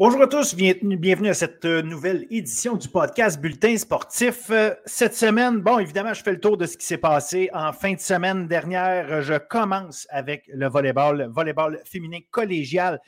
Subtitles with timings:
[0.00, 4.48] Bonjour à tous, bienvenue à cette euh, nouvelle édition du podcast Bulletin sportif.
[4.48, 7.74] Euh, cette semaine, bon, évidemment, je fais le tour de ce qui s'est passé en
[7.74, 9.20] fin de semaine dernière.
[9.20, 12.98] Je commence avec le volleyball, le volleyball féminin collégial.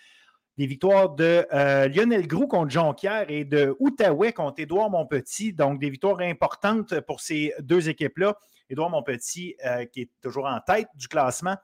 [0.59, 5.55] Des victoires de euh, Lionel Groux contre Jonquière et de Outaouais contre Édouard Montpetit.
[5.55, 8.37] Donc, des victoires importantes pour ces deux équipes-là.
[8.69, 9.57] Édouard Montpetit,
[9.93, 11.57] qui est toujours en tête du classement.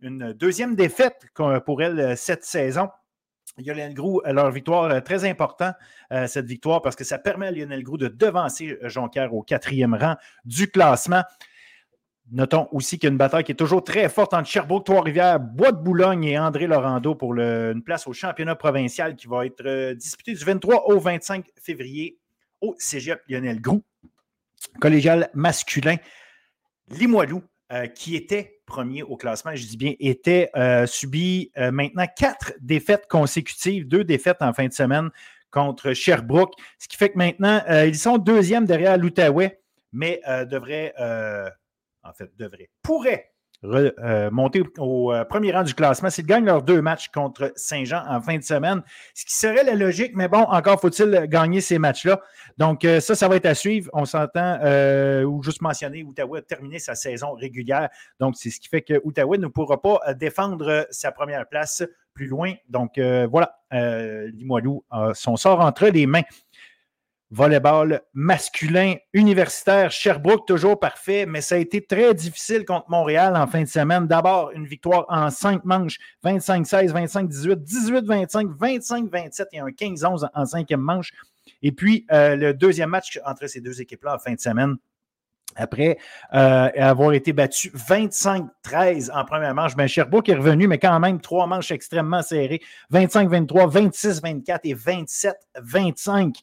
[0.00, 1.26] Une deuxième défaite
[1.66, 2.88] pour elle cette saison.
[3.60, 5.74] Lionel Grou, euh, leur victoire euh, très importante,
[6.12, 9.94] euh, cette victoire, parce que ça permet à Lionel Grou de devancer Jonquière au quatrième
[9.94, 11.22] rang du classement.
[12.32, 15.40] Notons aussi qu'il y a une bataille qui est toujours très forte entre Sherbrooke, Trois-Rivières,
[15.40, 20.44] Bois-de-Boulogne et André Laurando pour une place au championnat provincial qui va être disputé du
[20.44, 22.18] 23 au 25 février
[22.60, 23.82] au Cégep Lionel Grou.
[24.80, 25.96] Collégial masculin,
[26.88, 27.42] Limoilou,
[27.96, 33.06] qui était premier au classement, je dis bien, était euh, subi euh, maintenant quatre défaites
[33.08, 35.10] consécutives, deux défaites en fin de semaine
[35.50, 39.60] contre Sherbrooke, ce qui fait que maintenant, euh, ils sont deuxième derrière l'Outaouais,
[39.92, 40.94] mais devraient,
[42.04, 43.29] en fait, devraient, pourraient
[43.62, 48.02] euh, monter au, euh, premier rang du classement s'ils gagnent leurs deux matchs contre Saint-Jean
[48.08, 48.82] en fin de semaine,
[49.14, 52.20] ce qui serait la logique, mais bon, encore faut-il gagner ces matchs-là.
[52.56, 53.90] Donc, euh, ça, ça va être à suivre.
[53.92, 54.58] On s'entend,
[55.24, 57.90] ou juste mentionner, Outaouais a terminé sa saison régulière.
[58.18, 61.82] Donc, c'est ce qui fait que Outaouais ne pourra pas défendre sa première place
[62.14, 62.54] plus loin.
[62.68, 66.22] Donc, voilà, Limoilou son sort entre les mains
[67.30, 69.90] volleyball masculin universitaire.
[69.90, 74.06] Sherbrooke, toujours parfait, mais ça a été très difficile contre Montréal en fin de semaine.
[74.06, 80.80] D'abord, une victoire en cinq manches, 25-16, 25-18, 18-25, 25-27 et un 15-11 en cinquième
[80.80, 81.12] manche.
[81.62, 84.76] Et puis, euh, le deuxième match entre ces deux équipes-là en fin de semaine,
[85.56, 85.98] après
[86.32, 91.20] euh, avoir été battu 25-13 en première manche, ben Sherbrooke est revenu, mais quand même
[91.20, 92.60] trois manches extrêmement serrées,
[92.92, 96.34] 25-23, 26-24 et 27-25.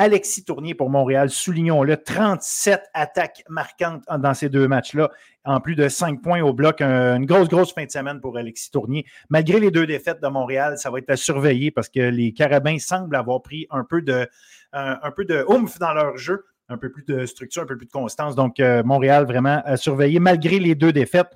[0.00, 5.10] Alexis Tournier pour Montréal, soulignons-le, 37 attaques marquantes dans ces deux matchs-là,
[5.44, 6.80] en plus de 5 points au bloc.
[6.80, 9.04] une grosse, grosse fin de semaine pour Alexis Tournier.
[9.28, 12.78] Malgré les deux défaites de Montréal, ça va être à surveiller parce que les Carabins
[12.78, 14.26] semblent avoir pris un peu de,
[14.72, 17.84] un, peu de oomph dans leur jeu, un peu plus de structure, un peu plus
[17.84, 18.34] de constance.
[18.34, 21.28] Donc, euh, Montréal, vraiment à surveiller malgré les deux défaites.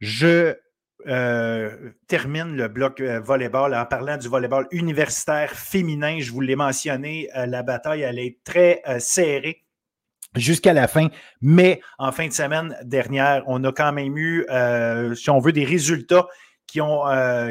[0.00, 0.56] Je
[1.06, 6.18] euh, termine le bloc euh, volleyball en parlant du volleyball universitaire féminin.
[6.18, 9.64] Je vous l'ai mentionné, euh, la bataille allait être très serrée
[10.34, 11.08] jusqu'à la fin.
[11.40, 14.46] Mais en fin de semaine dernière, on a quand même eu,
[15.14, 16.26] si on veut, des résultats
[16.66, 17.04] qui, ont,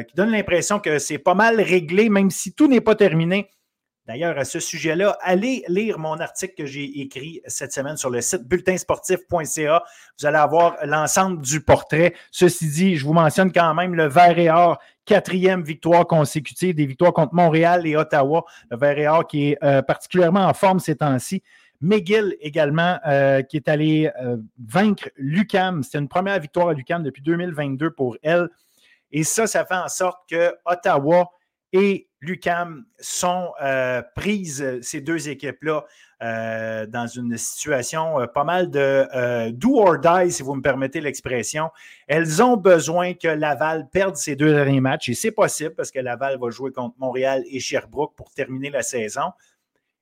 [0.06, 3.50] qui donnent l'impression que c'est pas mal réglé, même si tout n'est pas terminé.
[4.06, 8.20] D'ailleurs, à ce sujet-là, allez lire mon article que j'ai écrit cette semaine sur le
[8.20, 9.82] site bulletinsportif.ca.
[10.18, 12.14] Vous allez avoir l'ensemble du portrait.
[12.30, 16.86] Ceci dit, je vous mentionne quand même le vert et or, quatrième victoire consécutive, des
[16.86, 18.44] victoires contre Montréal et Ottawa.
[18.70, 21.42] Le vert et or qui est euh, particulièrement en forme ces temps-ci.
[21.80, 25.82] McGill également, euh, qui est allé euh, vaincre Lucam.
[25.82, 28.50] C'était une première victoire à Lucam depuis 2022 pour elle.
[29.10, 31.30] Et ça, ça fait en sorte que Ottawa
[31.78, 35.84] et l'UCAM sont euh, prises, ces deux équipes-là,
[36.22, 41.02] euh, dans une situation euh, pas mal de do or die, si vous me permettez
[41.02, 41.70] l'expression.
[42.06, 45.98] Elles ont besoin que Laval perde ses deux derniers matchs, et c'est possible parce que
[45.98, 49.32] Laval va jouer contre Montréal et Sherbrooke pour terminer la saison.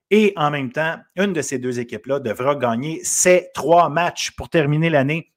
[0.09, 4.47] Et en même temps, une de ces deux équipes-là devra gagner ses trois matchs pour
[4.47, 5.33] terminer l'année.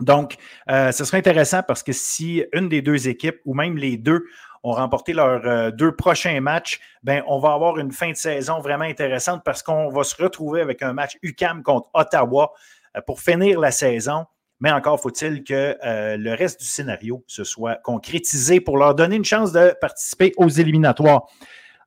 [0.00, 0.34] Donc,
[0.68, 4.24] ce serait intéressant parce que si une des deux équipes, ou même les deux,
[4.64, 8.60] ont remporté leurs euh, deux prochains matchs, ben, on va avoir une fin de saison
[8.60, 12.52] vraiment intéressante parce qu'on va se retrouver avec un match UCAM contre Ottawa
[12.96, 14.24] euh, pour finir la saison.
[14.60, 19.16] Mais encore faut-il que euh, le reste du scénario se soit concrétisé pour leur donner
[19.16, 21.26] une chance de participer aux éliminatoires.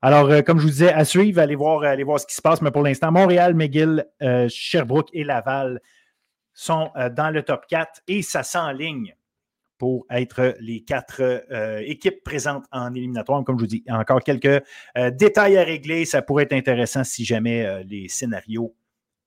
[0.00, 2.62] Alors, comme je vous disais, à suivre, allez voir, voir ce qui se passe.
[2.62, 4.06] Mais pour l'instant, Montréal, McGill,
[4.48, 5.80] Sherbrooke et Laval
[6.54, 9.16] sont dans le top 4 et ça s'enligne
[9.78, 13.44] pour être les quatre euh, équipes présentes en éliminatoire.
[13.44, 14.62] Comme je vous dis, encore quelques
[14.96, 16.04] euh, détails à régler.
[16.04, 18.74] Ça pourrait être intéressant si jamais euh, les scénarios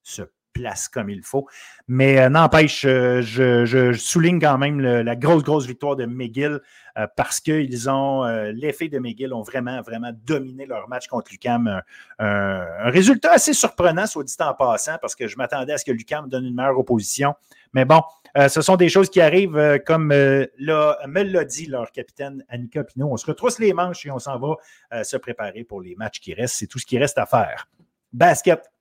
[0.04, 1.48] se placent comme il faut.
[1.88, 6.60] Mais n'empêche, je, souligne quand même la grosse, grosse victoire de McGill
[7.16, 8.24] parce qu'ils ont,
[8.74, 11.82] filles de McGill ont vraiment, vraiment dominé leur match contre Lucam.
[12.20, 15.92] Un, résultat assez surprenant, soit dit en passant, parce que je m'attendais à ce que
[15.92, 17.36] Lucam donne une meilleure opposition.
[17.74, 18.02] Mais bon,
[18.38, 22.44] euh, ce sont des choses qui arrivent, euh, comme euh, me l'a dit leur capitaine
[22.50, 23.10] Annika Pinault.
[23.12, 26.34] On se retrousse les manches et on s'en va se préparer pour les matchs qui
[26.34, 26.56] restent.
[26.56, 27.68] C'est tout ce qui reste à faire.
[28.14, 28.72] Basket,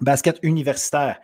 [0.00, 1.20] basket universitaire.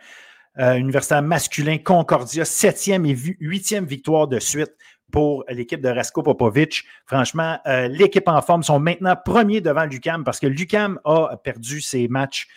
[0.57, 4.73] universitaire masculin, Concordia, septième et huitième victoire de suite
[5.11, 6.83] pour l'équipe de Rasko Popovic.
[7.05, 12.07] Franchement, l'équipe en forme sont maintenant premiers devant Lucam parce que Lucam a perdu ses
[12.07, 12.47] matchs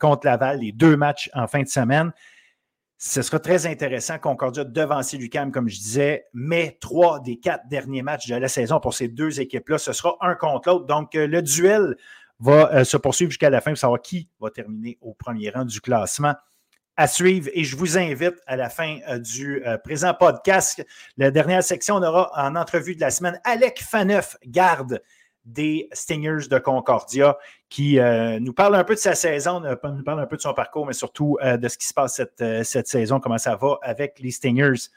[0.00, 2.12] contre Laval, les deux matchs en fin de semaine.
[3.04, 4.20] Ce sera très intéressant.
[4.20, 8.78] Concordia devancer Lucam, comme je disais, mais trois des quatre derniers matchs de la saison
[8.78, 10.86] pour ces deux équipes-là, ce sera un contre l'autre.
[10.86, 11.96] Donc, euh, le duel
[12.42, 15.64] va euh, se poursuivre jusqu'à la fin pour savoir qui va terminer au premier rang
[15.64, 16.34] du classement
[16.96, 17.48] à suivre.
[17.54, 20.84] Et je vous invite à la fin euh, du présent podcast,
[21.16, 25.00] la dernière section, on aura en entrevue de la semaine Alec Faneuf, garde
[25.44, 27.36] des Stingers de Concordia,
[27.68, 30.54] qui euh, nous parle un peu de sa saison, nous parle un peu de son
[30.54, 33.56] parcours, mais surtout euh, de ce qui se passe cette, euh, cette, saison, comment ça
[33.56, 34.88] va avec les Stingers.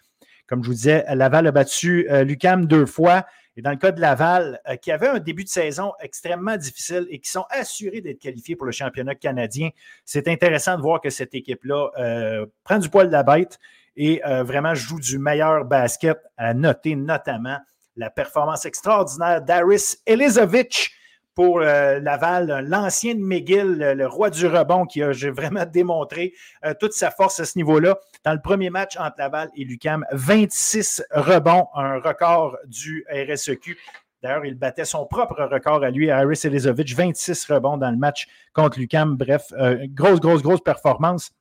[0.48, 3.25] Comme je vous disais, Laval a battu Lucam deux fois.
[3.57, 7.19] Et dans le cas de Laval, qui avait un début de saison extrêmement difficile et
[7.19, 9.69] qui sont assurés d'être qualifiés pour le championnat canadien,
[10.04, 13.57] c'est intéressant de voir que cette équipe-là prend du poil de la bête
[13.96, 17.57] et vraiment joue du meilleur basket, à noter notamment
[17.96, 20.92] la performance extraordinaire d'Aris Elizovic
[21.36, 26.34] pour euh, Laval, l'ancien de le, roi du rebond qui a vraiment démontré
[26.64, 27.98] euh, toute sa force à ce niveau-là.
[28.24, 33.78] Dans le premier match entre Laval et Lucam, 26 rebonds, un record du RSEQ.
[34.24, 38.28] D'ailleurs, il battait son propre record à lui, Aris Elizovic, 26 rebonds dans le match
[38.54, 39.16] contre Lucam.
[39.18, 41.32] Bref, euh, grosse, grosse, grosse performance.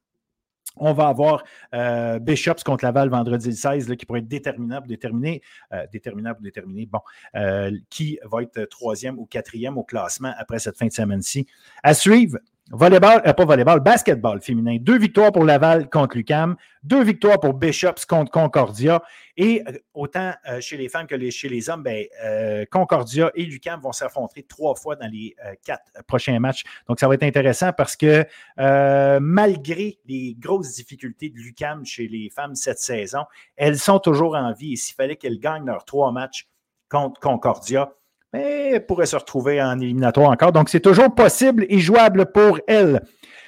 [0.76, 1.44] On va avoir
[1.74, 5.42] euh, Bishops contre Laval vendredi 16, qui pourrait être déterminant pour déterminer,
[5.72, 6.42] euh, déterminant pour
[6.86, 7.00] bon,
[7.36, 11.46] euh, qui va être troisième ou quatrième au classement après cette fin de semaine-ci?
[11.82, 12.38] À suivre,
[12.70, 14.78] Volleyball, euh, pas volleyball, basketball féminin.
[14.81, 19.02] Deux victoires pour Laval contre Lucam, deux victoires pour Bishops contre Concordia.
[19.37, 22.06] Et euh, autant euh, chez les femmes que chez les hommes, ben,
[22.70, 26.62] Concordia et Lucam vont s'affronter trois fois dans les quatre prochains matchs.
[26.88, 28.25] Donc, ça va être intéressant parce que
[29.19, 33.25] malgré les grosses difficultés de Lucam chez les femmes cette saison,
[33.56, 34.72] elles sont toujours en vie.
[34.72, 36.49] Et s'il fallait qu'elles gagnent leurs trois matchs
[36.88, 37.93] contre Concordia,
[38.34, 40.50] mais pourrait se retrouver en éliminatoire encore.
[40.50, 43.02] Donc, c'est toujours possible et jouable pour elle.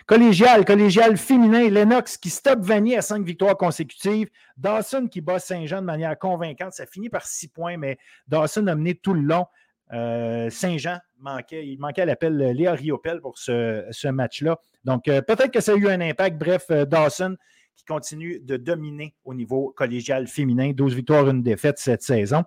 [0.07, 4.29] Collégial, collégial féminin, Lennox qui stoppe Vanier à cinq victoires consécutives.
[4.57, 6.73] Dawson qui bat Saint-Jean de manière convaincante.
[6.73, 7.99] Ça finit par six points, mais
[8.29, 9.47] Dawson a mené tout le long.
[9.93, 14.61] Euh, Saint-Jean manquait, il manquait l'appel Léa Riopel pour ce, match-là.
[14.85, 16.39] Donc, euh, peut-être que ça a eu un impact.
[16.39, 17.37] Bref, euh, Dawson
[17.75, 20.71] qui continue de dominer au niveau collégial féminin.
[20.73, 22.45] 12 victoires, une défaite cette saison.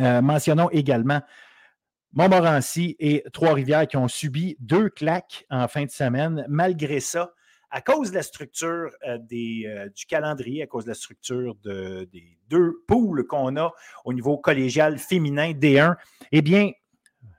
[0.00, 1.20] Euh, mentionnons également
[2.14, 6.44] Montmorency et Trois-Rivières qui ont subi deux claques en fin de semaine.
[6.48, 7.32] Malgré ça,
[7.70, 12.38] à cause de la structure euh, euh, du calendrier, à cause de la structure des
[12.48, 13.72] deux poules qu'on a
[14.04, 15.96] au niveau collégial féminin D1,
[16.32, 16.70] eh bien,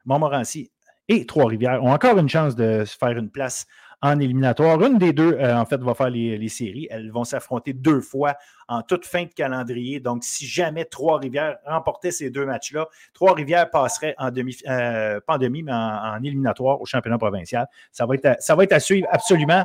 [0.06, 0.72] Montmorency
[1.08, 3.68] et Trois-Rivières ont encore une chance de se faire une place
[4.04, 4.82] en éliminatoire.
[4.84, 6.88] Une des deux, euh, en fait, va faire les, séries.
[6.92, 8.36] Elles vont s'affronter deux fois
[8.68, 10.02] en toute fin de calendrier.
[10.02, 15.38] Donc, si jamais Trois-Rivières remportait ces deux matchs-là, Trois-Rivières passerait en demi, euh, pas en
[15.38, 17.66] demi, mais en, éliminatoire au championnat provincial.
[17.94, 19.64] Ça va, être ça va être à suivre absolument.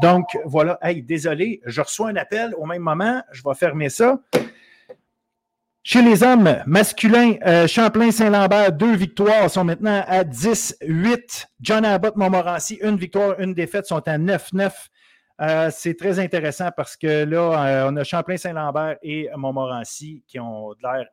[0.00, 0.78] Donc, voilà.
[0.80, 3.22] Hey, désolé, je reçois un appel au même moment.
[3.30, 4.18] Je vais fermer ça.
[5.88, 11.46] Chez les hommes masculins, euh, Champlain-Saint-Lambert, deux victoires, sont maintenant à 10-8.
[11.60, 14.88] John Abbott, Montmorency, une victoire, une défaite, sont à 9-9.
[15.40, 20.74] Euh, c'est très intéressant parce que là, euh, on a Champlain-Saint-Lambert et Montmorency qui ont
[20.82, 21.06] l'air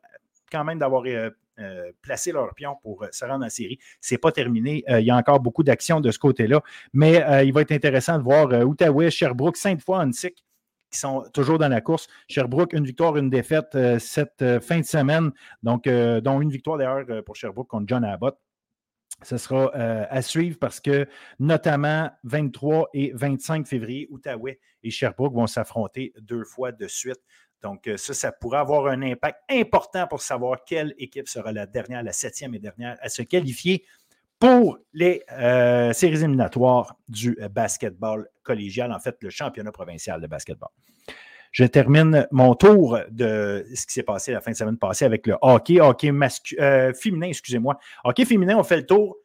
[0.52, 1.04] quand même d'avoir
[2.02, 3.78] placé leur pion pour se rendre en série.
[4.02, 4.84] Ce n'est pas terminé.
[4.88, 6.64] il y a encore beaucoup d'actions de ce côté-là.
[6.94, 10.34] Mais il va être intéressant de voir Outaouais, Sherbrooke, Sainte-Foy, Annecy
[10.94, 12.08] qui sont toujours dans la course.
[12.30, 15.32] Sherbrooke, une victoire, une défaite euh, cette euh, fin de semaine,
[15.64, 18.38] donc euh, dont une victoire d'ailleurs pour Sherbrooke contre John Abbott.
[19.22, 21.08] Ce sera à suivre parce que
[21.40, 27.22] notamment 23 et 25 février, Outaouais et Sherbrooke vont s'affronter deux fois de suite.
[27.62, 32.04] Donc, ça, ça pourrait avoir un impact important pour savoir quelle équipe sera la dernière,
[32.04, 33.86] la septième et dernière à se qualifier
[34.44, 40.68] pour les euh, séries éliminatoires du basketball collégial, en fait, le championnat provincial de basketball.
[41.54, 45.28] Je termine mon tour de ce qui s'est passé la fin de semaine passée avec
[45.28, 46.12] le hockey, hockey
[46.60, 47.78] euh, féminin, excusez-moi.
[48.04, 49.16] Hockey féminin, on fait le tour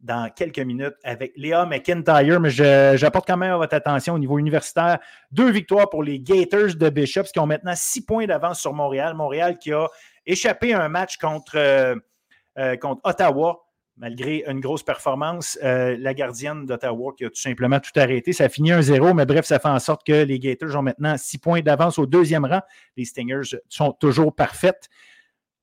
[0.00, 4.38] dans quelques minutes avec Léa McIntyre, mais j'apporte quand même à votre attention au niveau
[4.38, 4.98] universitaire.
[5.30, 9.14] Deux victoires pour les Gators de Bishops qui ont maintenant six points d'avance sur Montréal.
[9.14, 9.88] Montréal qui a
[10.26, 13.64] échappé un match contre, euh, contre Ottawa
[13.98, 18.32] malgré une grosse performance, euh, la gardienne d'Ottawa qui a tout simplement tout arrêté.
[18.32, 21.38] Ça finit 1-0, mais bref, ça fait en sorte que les Gators ont maintenant six
[21.38, 22.60] points d'avance au deuxième rang.
[22.96, 24.88] Les Stingers sont toujours parfaites.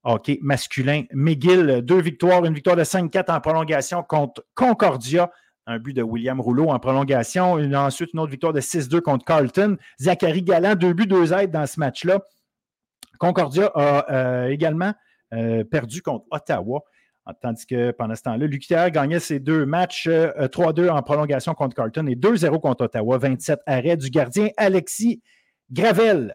[0.04, 1.04] OK, masculin.
[1.12, 5.30] McGill, deux victoires, une victoire de 5-4 en prolongation contre Concordia.
[5.68, 7.54] Un but de William Rouleau en prolongation.
[7.54, 9.76] ensuite, une autre victoire de 6-2 contre Carlton.
[10.00, 12.20] Zachary Galland, deux buts, deux aides dans ce match-là.
[13.18, 14.92] Concordia a également
[15.70, 16.84] perdu contre Ottawa.
[17.40, 22.06] Tandis que pendant ce temps-là, l'UQTR gagnait ses deux matchs 3-2 en prolongation contre Carlton
[22.06, 23.18] et 2-0 contre Ottawa.
[23.18, 25.22] 27 arrêts du gardien Alexis
[25.70, 26.34] Gravel.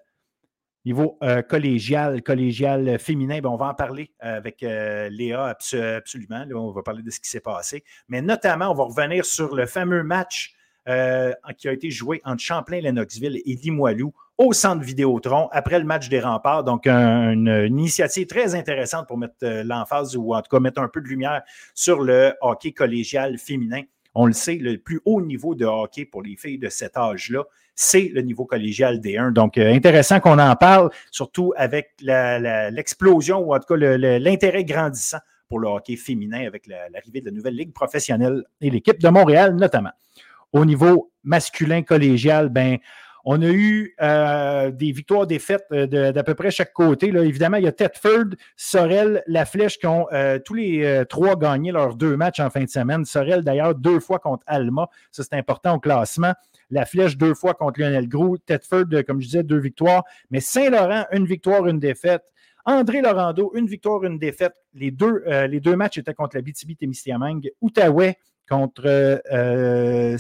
[0.84, 6.44] Niveau euh, collégial, collégial féminin, ben, on va en parler euh, avec euh, Léa absolument.
[6.56, 7.84] on va parler de ce qui s'est passé.
[8.08, 10.56] Mais notamment, on va revenir sur le fameux match
[10.88, 16.20] qui a été joué entre Champlain-Lennoxville et Limoilou au centre Vidéotron après le match des
[16.20, 16.64] remparts.
[16.64, 21.00] Donc, une, initiative très intéressante pour mettre l'emphase ou en tout cas mettre un peu
[21.00, 21.44] de lumière
[21.76, 23.84] sur le hockey collégial féminin.
[24.16, 27.44] On le sait, le plus haut niveau de hockey pour les filles de cet âge-là,
[27.76, 29.32] c'est le niveau collégial D1.
[29.32, 35.20] Donc, euh, intéressant qu'on en parle, surtout avec l'explosion ou en tout cas l'intérêt grandissant
[35.48, 39.56] pour le hockey féminin avec l'arrivée de la nouvelle ligue professionnelle et l'équipe de Montréal
[39.56, 39.92] notamment.
[40.52, 42.78] Au niveau masculin collégial, ben,
[43.26, 47.12] on a eu euh, des victoires, défaites euh, d'à peu près chaque côté.
[47.12, 47.24] Là.
[47.24, 50.08] Évidemment, il y a Tedford, Sorel, La Flèche qui ont
[50.46, 53.06] tous les trois gagné leurs deux matchs en fin de semaine.
[53.06, 54.90] Sorel, d'ailleurs, deux fois contre Alma.
[55.12, 56.34] Ça, c'est important au classement.
[56.70, 58.38] La Flèche deux fois contre Lionel Grou.
[58.38, 60.04] Tedford, comme je disais, deux victoires.
[60.30, 62.24] Mais Saint-Laurent, une victoire, une défaite.
[62.66, 64.54] André Laurando, une victoire, une défaite.
[64.74, 67.52] Les deux, euh, les deux matchs étaient contre la BTB-Témiscamingue.
[67.62, 68.18] Outaouais
[68.52, 70.18] contre euh, euh,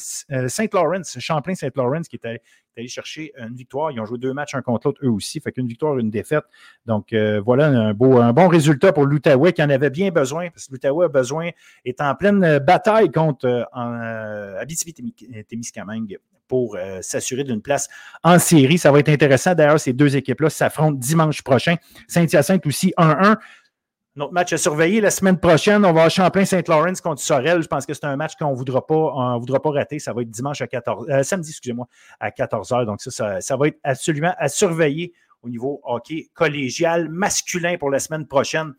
[0.47, 2.41] Saint-Laurent, Champlain-Saint-Laurent qui était
[2.77, 3.91] allé chercher une victoire.
[3.91, 5.41] Ils ont joué deux matchs un contre l'autre eux aussi.
[5.41, 6.45] Fait qu'une victoire, une défaite.
[6.85, 11.03] Donc voilà un, bon résultat pour l'Outaouais qui en avait bien besoin parce que l'Outaouais
[11.05, 11.49] a besoin,
[11.83, 16.17] est en pleine bataille contre Abitibi-Témiscamingue
[16.51, 17.87] pour euh, s'assurer d'une place
[18.25, 18.77] en série.
[18.77, 19.55] Ça va être intéressant.
[19.55, 21.75] D'ailleurs, ces deux équipes-là s'affrontent dimanche prochain.
[22.09, 23.37] Saint-Hyacinthe aussi 1-1.
[24.21, 27.63] Notre match à surveiller la semaine prochaine, on va à Champlain-Saint-Lawrence contre Sorel.
[27.63, 29.97] Je pense que c'est un match qu'on ne voudra pas, voudra pas rater.
[29.97, 31.87] Ça va être dimanche à 14 euh, samedi, excusez-moi,
[32.19, 32.85] à 14h.
[32.85, 35.11] Donc, ça, ça, va être absolument à surveiller
[35.41, 38.75] au niveau hockey collégial masculin pour la semaine prochaine.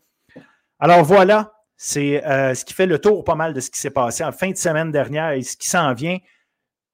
[0.79, 3.89] Alors voilà, c'est euh, ce qui fait le tour pas mal de ce qui s'est
[3.89, 6.19] passé en fin de semaine dernière et ce qui s'en vient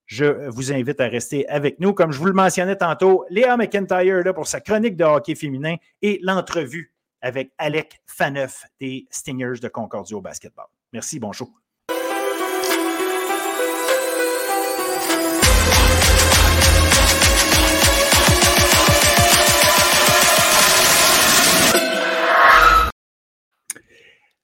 [0.07, 1.93] je vous invite à rester avec nous.
[1.93, 5.75] Comme je vous le mentionnais tantôt, Léa McIntyre là, pour sa chronique de hockey féminin
[6.01, 10.67] et l'entrevue avec Alec Faneuf des Stingers de Concordia au basketball.
[10.93, 11.49] Merci, bon show.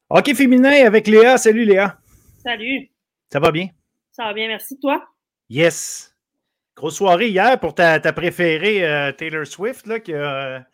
[0.10, 1.38] Hockey féminin avec Léa.
[1.38, 1.98] Salut Léa.
[2.42, 2.90] Salut.
[3.32, 3.70] Ça va bien?
[4.12, 4.80] Ça va bien, merci.
[4.80, 5.04] Toi?
[5.50, 6.16] Yes.
[6.76, 10.66] Grosse soirée hier pour ta, préférée euh, Taylor Swift là, qui, a,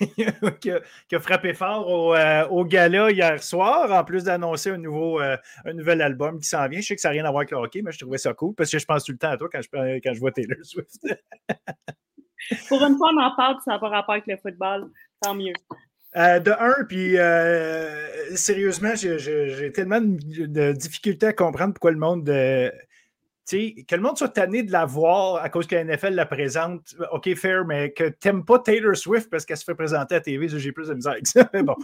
[1.20, 6.02] frappé fort au, euh, gala hier soir, en plus d'annoncer un, nouveau, euh, un nouvel
[6.02, 6.80] album qui s'en vient.
[6.80, 8.34] Je sais que ça n'a rien à voir avec le hockey, mais je trouvais ça
[8.34, 10.32] cool parce que je pense tout le temps à toi quand je, quand je vois
[10.32, 10.96] Taylor Swift.
[12.68, 14.90] pour une fois, on en parle, ça n'a pas rapport avec le football.
[15.22, 15.54] Tant mieux.
[16.14, 17.16] de un, puis
[18.36, 22.24] sérieusement, j'ai tellement de, difficultés à comprendre pourquoi le monde
[23.50, 26.94] que le monde soit tanné de la voir à cause que la NFL la présente,
[27.12, 30.20] OK, fair, mais que tu n'aimes pas Taylor Swift parce qu'elle se fait présenter à
[30.20, 31.48] TV, j'ai plus de misère avec ça.
[31.54, 31.76] Mais bon.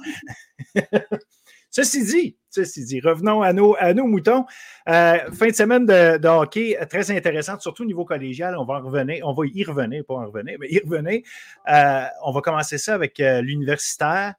[1.75, 4.45] Ceci dit, ceci dit, revenons à nos, à nos moutons.
[4.91, 8.59] Euh, fin de semaine de, hockey très intéressante, surtout au niveau collégial.
[8.59, 11.23] On va en revenir, on va y revenir, pas en revenir, mais y revenir.
[11.71, 14.35] Euh, on va commencer ça avec euh, l'universitaire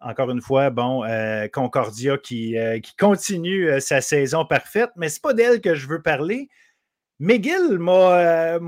[0.00, 5.16] encore une fois, bon, euh, Concordia qui, euh, continue euh, sa saison parfaite, mais ce
[5.16, 6.48] n'est pas d'elle que je veux parler.
[7.20, 8.58] McGill m'a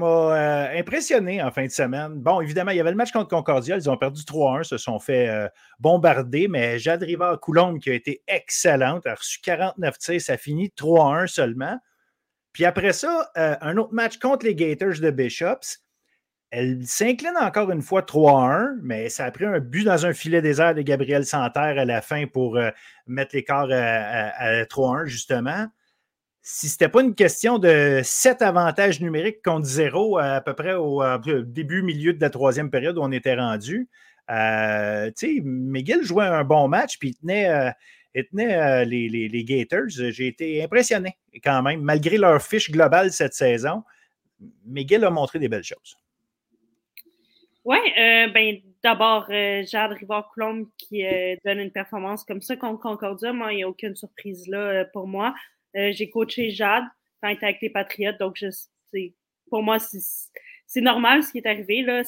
[0.76, 2.14] impressionné en fin de semaine.
[2.14, 3.76] Bon, évidemment, il y avait le match contre Concordia.
[3.76, 5.30] Ils ont perdu 3-1, se sont fait
[5.78, 11.28] bombarder, mais Jade Rivard-Coulombe, qui a été excellente, a reçu 49 tirs, ça finit 3-1
[11.28, 11.78] seulement.
[12.52, 15.78] Puis après ça, un autre match contre les Gators de Bishops.
[16.50, 20.42] Elle s'incline encore une fois 3-1, mais ça a pris un but dans un filet
[20.42, 22.71] désert de Gabriel Santerre à la fin pour euh,
[23.07, 25.66] mettre l'écart à, 3-1, justement.
[26.42, 30.75] Si ce n'était pas une question de 7 avantages numériques contre 0 à peu près
[30.75, 31.02] au
[31.45, 33.88] début, milieu de la troisième période où on était rendu,
[34.30, 35.11] euh,
[35.42, 37.71] McGill jouait un bon match, puis il tenait, euh,
[38.16, 39.88] euh, les, Gators.
[39.88, 43.83] J'ai été impressionné quand même, malgré leur fiche globale cette saison.
[44.66, 45.97] McGill a montré des belles choses.
[47.64, 52.80] Oui, euh, ben, d'abord, euh, Jade Rivard-Coulombe qui euh, donne une performance comme ça contre
[52.80, 53.32] Concordia.
[53.34, 55.34] Moi, il n'y a aucune surprise là pour moi.
[55.74, 56.84] J'ai coaché Jade
[57.22, 58.48] quand elle était avec les Patriotes, donc je,
[59.50, 61.82] pour moi, c'est normal ce qui est arrivé.
[61.82, 62.02] Là,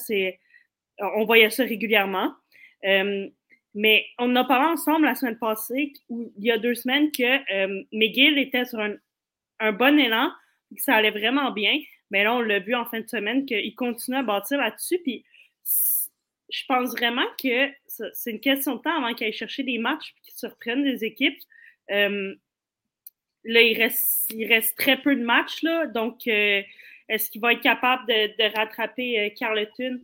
[0.98, 2.34] on voyait ça régulièrement.
[2.82, 7.94] mais on a parlé ensemble la semaine passée, ou il y a deux semaines, que
[7.94, 8.94] McGill était sur un,
[9.60, 10.32] un bon élan,
[10.74, 11.78] que ça allait vraiment bien.
[12.10, 14.98] Mais là, on l'a vu en fin de semaine qu'il continue à bâtir là-dessus.
[15.04, 15.24] Puis
[16.52, 17.70] je pense vraiment que
[18.12, 21.04] c'est une question de temps avant qu'ils aillent chercher des matchs et qu'ils surprennent des
[21.04, 21.38] équipes.
[21.90, 22.34] Euh,
[23.44, 23.82] là, il
[24.46, 26.62] reste, très peu de matchs, là, donc euh,
[27.08, 30.00] est-ce qu'il va être capable de, rattraper euh, Carleton?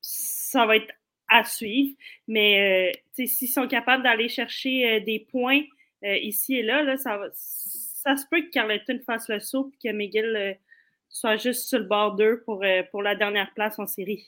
[0.00, 0.92] ça va être
[1.28, 5.62] à suivre, mais s'ils sont capables d'aller chercher des points
[6.02, 9.94] ici et là, là ça, ça se peut que Carleton fasse le saut et que
[9.94, 10.58] McGill
[11.12, 14.26] soit juste sur le bord d'eux pour, pour la dernière place en série.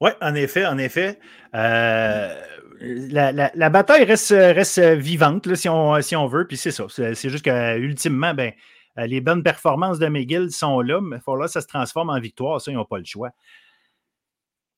[0.00, 1.18] Oui, en effet, en effet.
[1.54, 2.40] Euh,
[2.80, 6.46] la, bataille reste, reste vivante, si, on, si on veut.
[6.46, 6.86] Puis c'est ça.
[6.88, 8.52] C'est juste que, ultimement, ben,
[8.96, 12.60] les bonnes performances de McGill sont là, mais il là ça se transforme en victoire.
[12.60, 13.30] Ça, ils n'ont pas le choix.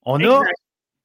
[0.05, 0.43] On a,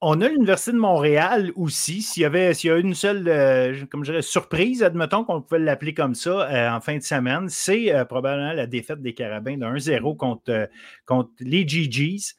[0.02, 2.02] on a l'Université de Montréal aussi.
[2.02, 5.94] S'il y avait s'il a une seule, euh, comme je surprise, admettons qu'on pouvait l'appeler
[5.94, 10.16] comme ça euh, en fin de semaine, c'est probablement la défaite des Carabins de 1-0
[10.18, 10.70] contre,
[11.06, 12.36] contre les GGs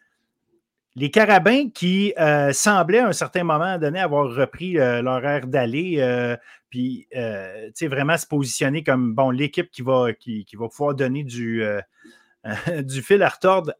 [0.98, 5.46] les Carabins qui euh, semblaient à un certain moment donné avoir repris euh, leur air
[5.46, 6.36] d'aller, euh,
[6.70, 7.06] puis
[7.82, 11.62] vraiment se positionner comme bon, l'équipe qui va, qui, va pouvoir donner du,
[12.82, 13.72] du fil à retordre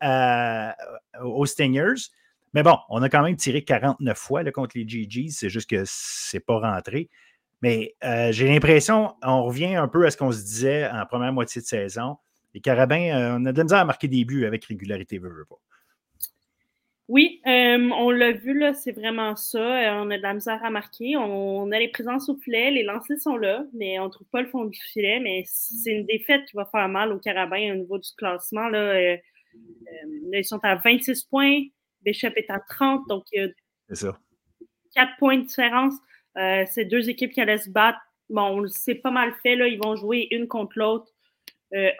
[1.23, 2.11] aux Stingers.
[2.59, 5.85] Mais bon, on a quand même tiré 49 fois contre les GGs, c'est juste que
[5.85, 7.09] c'est pas rentré.
[7.62, 7.95] Mais
[8.33, 11.67] j'ai l'impression, on revient un peu à ce qu'on se disait en première moitié de
[11.69, 12.17] saison.
[12.55, 15.21] Les Carabins, on a de la misère à marquer des buts avec régularité.
[17.07, 19.61] Oui, euh, on l'a vu, c'est vraiment ça.
[19.61, 21.17] Euh, on a de la misère à marquer.
[21.17, 24.43] On, a les présences au filet, les lancers sont là, mais on ne trouve pas
[24.43, 25.21] le fond du filet.
[25.21, 28.69] Mais c'est une défaite qui va faire mal aux Carabins au niveau du classement.
[28.69, 29.17] Là, euh,
[30.33, 31.61] ils sont à 26 points.
[32.09, 33.45] Bishop est à 30, donc il y
[33.93, 34.19] a ça.
[34.95, 35.95] 4 points de différence.
[36.35, 37.99] c'est deux équipes qui allaient se battre.
[38.31, 39.57] Bon, c'est pas mal fait.
[39.57, 39.67] Là.
[39.67, 41.12] Ils vont jouer une contre l'autre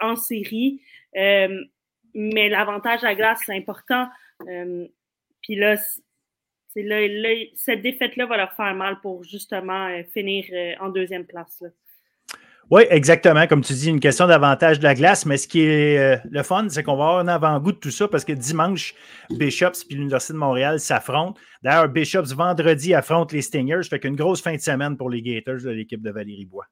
[0.01, 0.81] en série.
[1.13, 4.07] mais l'avantage à glace, c'est important.
[5.41, 5.77] Puis là,
[7.55, 11.63] cette défaite-là va leur faire mal pour justement euh, finir euh, en deuxième place.
[12.71, 13.47] Oui, exactement.
[13.47, 16.43] Comme tu dis, une question d'avantage de la glace, mais ce qui est euh, le
[16.43, 18.93] fun, c'est qu'on va avoir un avant-goût de tout ça parce que dimanche,
[19.31, 21.39] Bishops et l'Université de Montréal s'affrontent.
[21.63, 23.81] D'ailleurs, Bishops vendredi affronte les Stingers.
[23.89, 26.65] Fait qu'une grosse fin de semaine pour les Gators de l'équipe de Valérie Bois.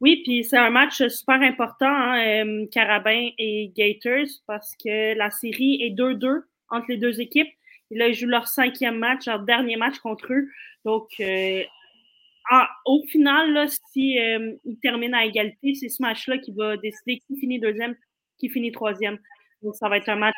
[0.00, 5.82] Oui, puis c'est un match super important, hein, Carabin et Gators, parce que la série
[5.82, 7.48] est 2-2 entre les deux équipes.
[7.90, 10.48] Là, ils jouent leur cinquième match, leur dernier match contre eux.
[10.84, 11.62] Donc, euh,
[12.86, 17.18] au final, là, si euh, ils terminent à égalité, c'est ce match-là qui va décider
[17.26, 17.94] qui finit deuxième,
[18.38, 19.18] qui finit troisième.
[19.62, 20.34] Donc, ça va être un match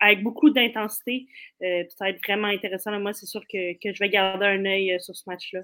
[0.00, 1.26] avec beaucoup d'intensité.
[1.62, 2.98] Euh, ça va être vraiment intéressant.
[3.00, 5.60] Moi, c'est sûr que, je vais garder un œil sur ce match-là.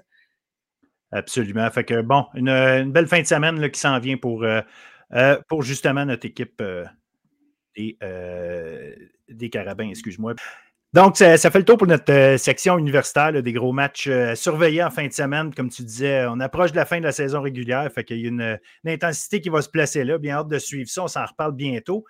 [1.11, 1.69] Absolument.
[1.71, 4.45] Fait que bon, une, belle fin de semaine là, qui s'en vient pour,
[5.47, 6.61] pour justement notre équipe
[7.75, 7.97] des,
[9.29, 10.35] des Carabins, excuse-moi.
[10.95, 14.81] Donc, ça, fait le tour pour notre euh, section universitaire, des gros matchs euh, surveillés
[14.81, 15.53] en fin de semaine.
[15.53, 18.25] Comme tu disais, on approche de la fin de la saison régulière, fait qu'il y
[18.27, 20.17] a une, intensité qui va se placer là.
[20.17, 22.05] Bien hâte de suivre ça, on s'en reparle bientôt.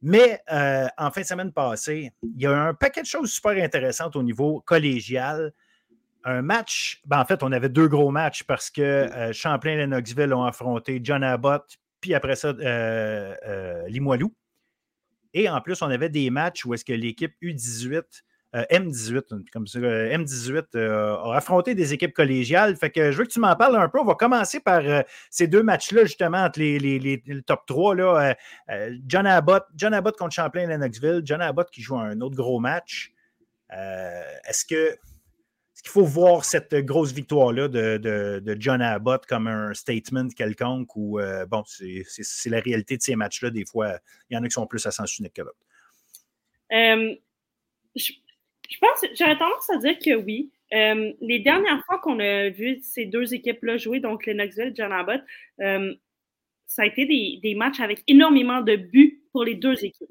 [0.00, 3.62] Mais euh, en fin de semaine passée, il y a un paquet de choses super
[3.62, 5.52] intéressantes au niveau collégial.
[6.24, 10.32] Un match, ben en fait, on avait deux gros matchs parce que Champlain et Knoxville
[10.32, 12.54] ont affronté John Abbott, puis après ça,
[13.86, 14.32] Limoilou.
[15.34, 18.02] Et en plus, on avait des matchs où est-ce que l'équipe U18,
[18.54, 22.76] M18, comme ça, M18 a affronté des équipes collégiales.
[22.76, 24.00] Fait que je veux que tu m'en parles un peu.
[24.00, 27.94] On va commencer par euh, ces deux matchs-là, justement, entre les, top 3.
[27.94, 28.34] Là, euh,
[28.70, 31.20] euh, John, Abbott, John Abbott contre Champlain Lennoxville.
[31.24, 33.12] John Abbott qui joue un autre gros match.
[33.70, 34.96] est-ce que
[35.78, 41.20] est-ce qu'il faut voir cette grosse victoire-là de, John Abbott comme un statement quelconque ou,
[41.20, 43.50] euh, bon, c'est la réalité de ces matchs-là.
[43.50, 43.92] Des fois,
[44.28, 45.56] il y en a qui sont plus à sens unique que l'autre.
[46.72, 47.14] Euh,
[47.94, 48.10] je,
[48.80, 50.50] pense, j'aurais tendance à dire que oui.
[50.74, 54.90] Euh, les dernières fois qu'on a vu ces deux équipes-là jouer, donc Knoxville et John
[54.90, 55.22] Abbott,
[56.66, 60.08] ça a été des, des, matchs avec énormément de buts pour les deux équipes.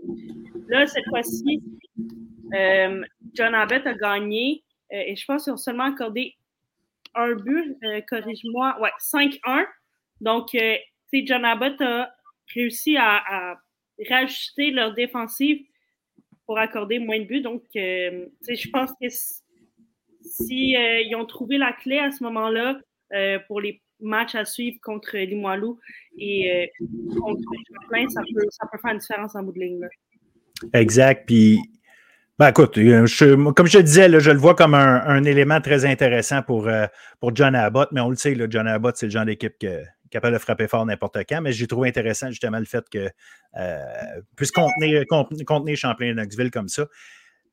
[0.69, 1.61] Là, cette fois-ci,
[3.33, 6.35] John Abbott a gagné et je pense qu'ils ont seulement accordé
[7.15, 9.65] un but, euh, corrige-moi, ouais, 5-1.
[10.21, 10.75] Donc, euh,
[11.11, 12.13] tu John Abbott a
[12.53, 13.59] réussi à,
[14.09, 15.65] rajouter leur défensive
[16.45, 17.41] pour accorder moins de buts.
[17.41, 19.07] Donc, je pense que
[20.21, 20.75] si,
[21.15, 22.79] ont trouvé la clé à ce moment-là
[23.47, 25.79] pour les matchs à suivre contre Limoilou
[26.19, 26.71] et
[27.19, 27.41] contre
[27.73, 29.87] Champlain, ça peut, ça peut faire une différence en bout de ligne.
[30.73, 31.25] Exact.
[31.25, 31.59] Puis
[32.39, 33.07] ben écoute, euh,
[33.53, 36.85] comme je te disais, je le vois comme un, élément très intéressant pour, euh,
[37.19, 39.57] pour John Abbott, mais on le sait, John Abbott, c'est le genre d'équipe
[40.09, 43.09] capable de frapper fort n'importe quand, mais j'ai trouvé intéressant justement le fait que
[43.57, 46.85] euh, puisse contenir, Champlain Knoxville comme ça.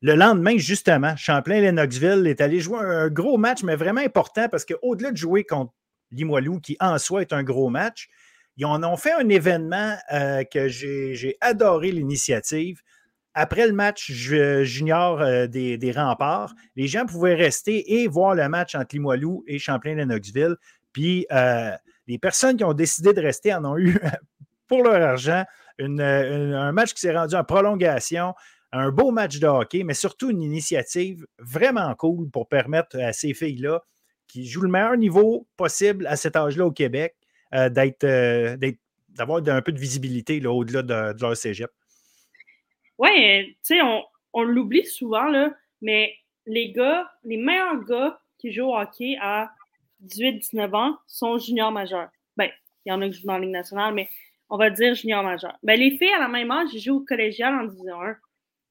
[0.01, 5.11] le lendemain, justement, Champlain-Lennoxville est allé jouer un gros match, mais vraiment important parce qu'au-delà
[5.11, 5.73] de jouer contre
[6.11, 8.09] Limoilou, qui en soi est un gros match,
[8.57, 12.83] ils en ont fait un événement euh, que j'ai adoré l'initiative.
[13.35, 18.75] Après le match junior euh, des, remparts, les gens pouvaient rester et voir le match
[18.75, 20.57] entre Limoilou et Champlain-Lennoxville.
[20.92, 21.73] Puis euh,
[22.07, 23.99] les personnes qui ont décidé de rester en ont eu
[24.68, 25.44] pour leur argent
[25.79, 28.35] un match qui s'est rendu en prolongation,
[28.73, 33.35] un beau match de hockey, mais surtout une initiative vraiment cool pour permettre à ces
[33.35, 33.83] filles-là
[34.27, 37.14] qui jouent le meilleur niveau possible à cet âge-là au Québec
[37.55, 37.70] euh,
[38.05, 38.57] euh,
[39.11, 41.70] d'avoir un peu de visibilité au-delà de, leur cégep.
[42.98, 43.80] Oui, tu sais,
[44.33, 46.14] on, l'oublie souvent, là, mais
[46.46, 49.50] les gars, les meilleurs gars qui jouent au hockey à
[50.07, 52.11] 18-19 ans sont juniors majeurs.
[52.37, 52.50] Ben,
[52.85, 54.09] il y en a qui jouent dans la Ligue nationale, mais
[54.50, 55.57] on va dire junior majeur.
[55.62, 58.16] Ben, les filles, à la même âge, jouent au collégial en Division 1.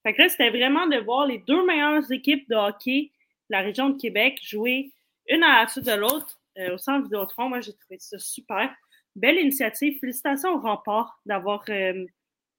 [0.04, 3.12] Fait que là, c'était vraiment de voir les deux meilleures équipes de hockey
[3.50, 4.92] de la région de Québec jouer
[5.30, 7.50] une à la suite de l'autre euh, au centre Vidéotron.
[7.50, 8.74] Moi, j'ai trouvé ça super.
[9.16, 10.00] Belle initiative.
[10.00, 12.06] Félicitations au rempart d'avoir euh,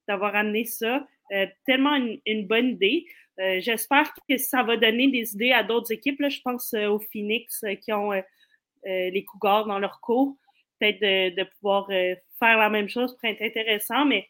[0.07, 1.05] d'avoir amené ça.
[1.31, 3.05] Euh, tellement une, bonne idée.
[3.37, 6.23] J'espère que ça va donner des idées à d'autres équipes.
[6.29, 8.11] Je pense aux Phoenix qui ont
[8.85, 10.37] les Cougars dans leur cours.
[10.79, 14.29] Peut-être de, pouvoir faire la même chose pourrait être intéressant, mais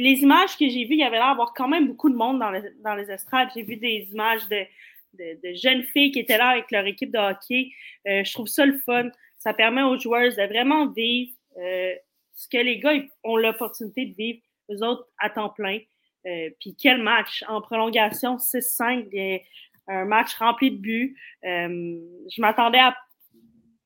[0.00, 2.38] les images que j'ai vues, il y avait l'air d'avoir quand même beaucoup de monde
[2.38, 3.48] dans, les estrades.
[3.54, 7.70] J'ai vu des images de, jeunes filles qui étaient là avec leur équipe de hockey.
[8.08, 9.10] Euh, je trouve ça le fun.
[9.38, 11.94] Ça permet aux joueurs de vraiment vivre euh,
[12.40, 15.78] ce que les gars ont l'opportunité de vivre, eux autres, à temps plein.
[16.26, 17.44] Euh, puis quel match?
[17.48, 19.42] En prolongation 6-5,
[19.88, 21.16] un match rempli de buts.
[21.42, 22.96] je m'attendais à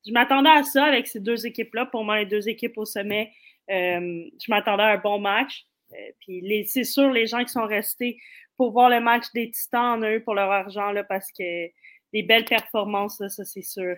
[0.06, 1.86] à ça avec ces deux équipes-là.
[1.86, 3.32] Pour moi, les deux équipes au sommet,
[3.68, 5.66] je m'attendais à un bon match.
[6.20, 8.20] puis c'est sûr, les gens qui sont restés
[8.56, 11.66] pour voir le match des Titans, en eux pour leur argent, là, parce que
[12.12, 13.96] des belles performances, ça, c'est sûr.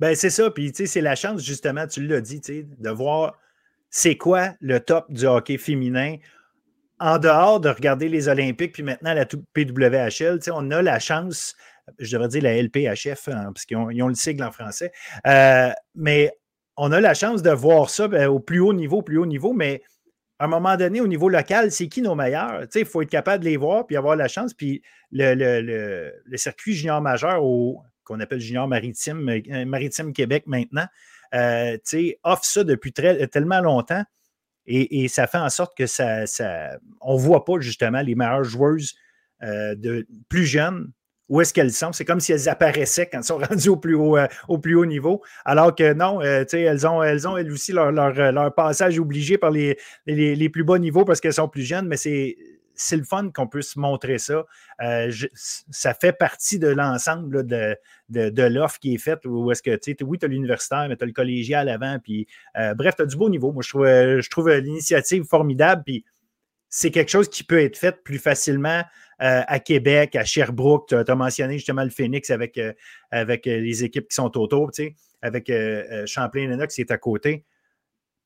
[0.00, 0.50] Ben, c'est ça.
[0.50, 3.38] Puis, tu sais, c'est la chance, justement, tu l'as dit, de voir
[3.90, 6.16] c'est quoi le top du hockey féminin?
[7.00, 10.40] En dehors de regarder les Olympiques, puis maintenant la PWHL.
[10.52, 11.54] On a la chance,
[11.98, 14.90] je devrais dire la LPHF, hein, parce qu'ils ont, le sigle en français,
[15.26, 16.32] euh, mais
[16.76, 19.52] on a la chance de voir ça ben, au plus haut niveau, plus haut niveau,
[19.52, 19.82] mais
[20.38, 22.64] à un moment donné, au niveau local, c'est qui nos meilleurs?
[22.74, 24.54] Il faut être capable de les voir puis avoir la chance.
[24.54, 27.42] Puis le, circuit junior majeur,
[28.04, 30.86] qu'on appelle junior maritime, euh, maritime Québec maintenant,
[31.34, 31.76] euh,
[32.24, 34.04] offre ça depuis tellement longtemps.
[34.70, 36.24] Et, ça fait en sorte que ça,
[37.00, 38.94] on ne voit pas justement les meilleures joueuses
[39.42, 40.92] euh, de, plus jeunes
[41.30, 41.92] où est-ce qu'elles sont.
[41.92, 44.74] C'est comme si elles apparaissaient quand elles sont rendues au plus haut, euh, au plus
[44.74, 45.22] haut niveau.
[45.46, 49.78] Alors que non, elles, ont, elles ont elles aussi leur, leur, passage obligé par les,
[50.06, 52.36] les, plus bas niveaux parce qu'elles sont plus jeunes, mais c'est.
[52.80, 54.44] C'est le fun qu'on puisse montrer ça.
[54.80, 57.76] Euh, ça fait partie de l'ensemble de,
[58.08, 59.26] de, l'offre qui est faite.
[59.26, 61.98] Où est-ce que, tu oui, tu as l'universitaire, mais tu as le collégial avant.
[61.98, 62.26] Puis,
[62.76, 63.52] bref, tu as du beau niveau.
[63.52, 65.82] Moi, je trouve, je trouve l'initiative formidable.
[65.84, 66.04] Puis,
[66.68, 68.82] c'est quelque chose qui peut être fait plus facilement
[69.20, 70.88] euh, à Québec, à Sherbrooke.
[70.88, 72.72] Tu as, mentionné justement le Phoenix avec, euh,
[73.10, 74.70] avec euh, les équipes qui sont autour,
[75.22, 75.50] avec
[76.06, 77.44] Champlain-Lennox qui est à côté.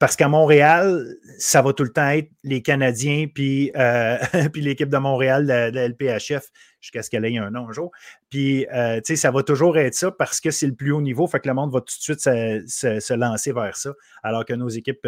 [0.02, 3.70] Parce qu'à Montréal, ça va tout le temps être les Canadiens puis,
[4.52, 6.42] puis l'équipe de Montréal, la LPHF,
[6.82, 7.90] jusqu'à ce qu'elle ait un nom un jour.
[8.28, 11.26] Puis, tu sais, ça va toujours être ça parce que c'est le plus haut niveau.
[11.26, 12.64] Fait que le monde va tout de suite se,
[13.00, 13.92] se, lancer vers ça.
[14.22, 15.02] Alors que nos équipes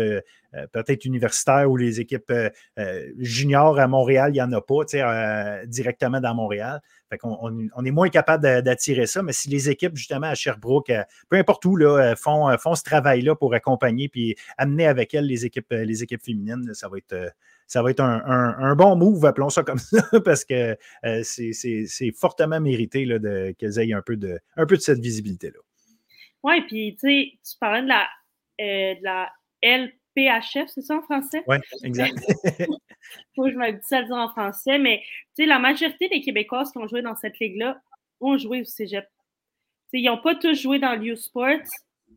[0.73, 2.33] peut-être universitaires ou les équipes
[3.19, 6.81] juniors à Montréal, il n'y en a pas, tu sais, directement dans Montréal.
[7.11, 10.93] Fait qu'on on, est moins capable d'attirer ça, mais si les équipes, justement, à Sherbrooke,
[11.29, 15.45] peu importe où, là, font, font ce travail-là pour accompagner puis amener avec elles les
[15.45, 17.35] équipes, les équipes féminines, ça va être
[17.67, 22.61] ça va être un, bon move, appelons ça comme ça, parce que euh, c'est fortement
[22.61, 23.07] mérité
[23.59, 25.59] qu'elles aient un peu de, un peu de cette visibilité-là.
[26.43, 28.07] Oui, puis tu sais, tu parlais de la,
[28.61, 31.43] euh, de la LPHF, c'est ça en français?
[31.47, 32.19] Oui, exact.
[33.35, 35.01] Faut que je me dise ça en français, mais
[35.35, 37.81] tu sais, la majorité des Québécoises qui ont joué dans cette ligue-là
[38.21, 39.09] ont joué au cégep.
[39.93, 41.65] ils n'ont pas tous joué dans l'U Sports,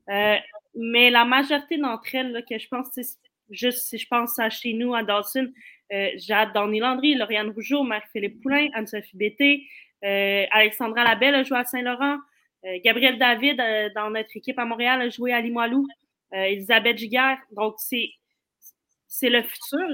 [0.09, 0.35] euh,
[0.75, 2.87] mais la majorité d'entre elles, que je pense,
[3.49, 5.51] juste si je pense à chez nous, à Dawson,
[5.93, 9.67] euh, Jade Donny Landry, Lauriane Rougeau, Marie-Philippe Poulain, Anne-Sophie Bété,
[10.03, 12.17] euh, Alexandra Labelle a joué à Saint-Laurent,
[12.65, 13.57] euh, Gabriel David
[13.95, 15.87] dans notre équipe à Montréal a joué à Limoilou,
[16.31, 17.37] Elisabeth Giguère.
[17.51, 18.09] Donc, c'est,
[19.07, 19.87] c'est le futur.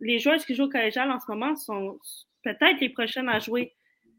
[0.00, 1.98] Les joueurs qui jouent au collégial en ce moment sont
[2.44, 3.72] peut-être les prochaines à jouer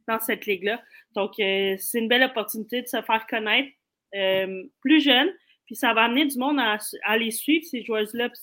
[0.08, 0.82] dans cette ligue-là.
[1.14, 3.70] Donc, c'est une belle opportunité de se faire connaître
[4.82, 5.30] plus jeune,
[5.72, 8.28] puis ça va amener du monde à, les suivre, ces joueuses-là.
[8.28, 8.42] Puis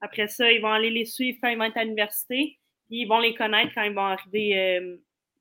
[0.00, 2.58] après ça, ils vont aller les suivre quand ils vont être à l'université.
[2.90, 4.80] ils vont les connaître quand ils vont arriver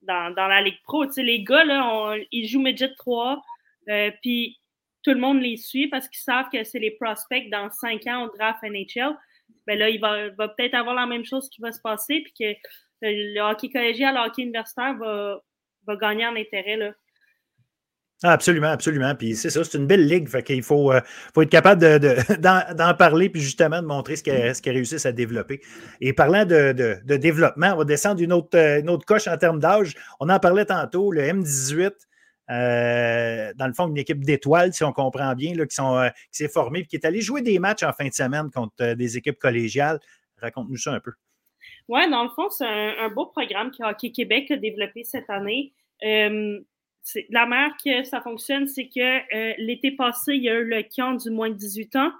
[0.03, 1.05] dans, la Ligue Pro.
[1.17, 3.41] les gars, là, ils jouent Midget 3,
[4.21, 4.59] puis
[5.01, 8.25] tout le monde les suit parce qu'ils savent que c'est les prospects dans cinq ans
[8.25, 9.17] au draft NHL.
[9.65, 12.59] Ben là, il va, peut-être avoir la même chose qui va se passer, puis que
[13.01, 15.41] le hockey collégial, le hockey universitaire va,
[15.87, 16.77] va gagner en intérêt.
[16.77, 16.93] Là.
[18.23, 19.13] Ah, absolument, absolument.
[19.13, 20.27] Puis c'est ça, c'est une belle ligue.
[20.27, 21.01] Fait qu'il faut, euh,
[21.35, 21.99] faut être capable
[22.39, 25.61] d'en, parler puis justement de montrer ce ce réussissent à développer.
[26.01, 29.59] Et parlant de, développement, on va descendre une autre, euh, une autre coche en termes
[29.59, 29.93] d'âge.
[30.19, 31.91] On en parlait tantôt, le M18.
[32.49, 35.75] Euh, dans le fond, une équipe d'étoiles, si on comprend bien, là, qui,
[36.31, 39.17] s'est formée et qui est allée jouer des matchs en fin de semaine contre des
[39.17, 39.99] équipes collégiales.
[40.41, 41.11] Raconte-nous ça un peu.
[41.87, 45.73] Oui, dans le fond, c'est un, beau programme que Hockey Québec a développé cette année
[47.29, 48.99] la manière que ça fonctionne, c'est que
[49.35, 52.11] euh, l'été passé, il y a eu le camp du moins de 18 ans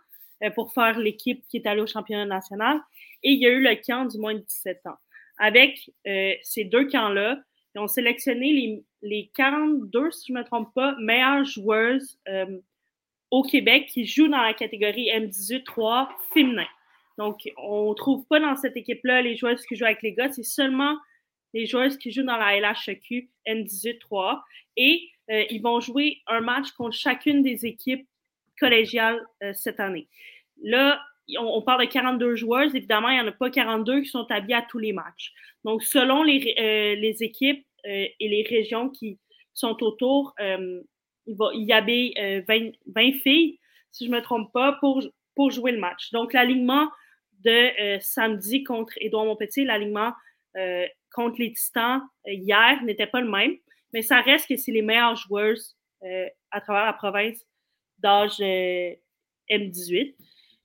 [0.44, 2.80] euh, pour faire l'équipe qui est allée au championnat national
[3.24, 4.98] et il y a eu le camp du moins de 17 ans.
[5.40, 7.40] Avec euh, ces deux camps-là,
[7.76, 12.20] ils ont sélectionné les, les, 42, si je ne me trompe pas, meilleures joueuses
[13.30, 16.66] au Québec qui jouent dans la catégorie M18-3 féminin.
[17.18, 20.32] Donc, on ne trouve pas dans cette équipe-là les joueuses qui jouent avec les gars,
[20.32, 20.98] c'est seulement
[21.58, 24.42] les joueuses qui jouent dans la LHQ N18-3
[24.78, 28.08] et euh, ils vont jouer un match contre chacune des équipes
[28.60, 30.08] collégiales euh, cette année.
[30.62, 31.02] Là,
[31.40, 32.76] on, parle de 42 joueuses.
[32.76, 35.34] Évidemment, il n'y en a pas 42 qui sont habillés à tous les matchs.
[35.66, 39.18] Donc, selon les, euh, les équipes et les régions qui
[39.54, 40.84] sont autour, il,
[41.54, 43.60] y avait 20, 20, filles,
[43.92, 45.02] si je ne me trompe pas, pour,
[45.36, 46.12] pour jouer le match.
[46.12, 46.90] Donc, l'alignement
[47.46, 50.12] de samedi contre Édouard Montpetit, l'alignement
[51.18, 53.56] contre les Titans euh, hier n'était pas le même,
[53.94, 57.44] mais ça reste que c'est les meilleures joueuses euh, à travers la province
[57.98, 58.94] d'âge euh,
[59.50, 60.16] M18.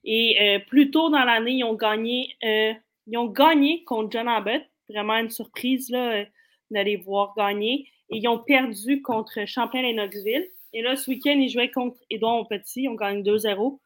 [0.05, 4.62] Et plus tôt dans l'année, ils ont gagné ils ont gagné contre John Abbott.
[4.88, 6.25] Vraiment une surprise là,
[6.73, 7.88] d'aller voir gagner.
[8.11, 10.51] Et ils ont perdu contre Champlain et Knoxville.
[10.73, 12.83] Et là, ce week-end, ils jouaient contre Édouard Petit.
[12.83, 13.79] Ils ont gagné 2-0.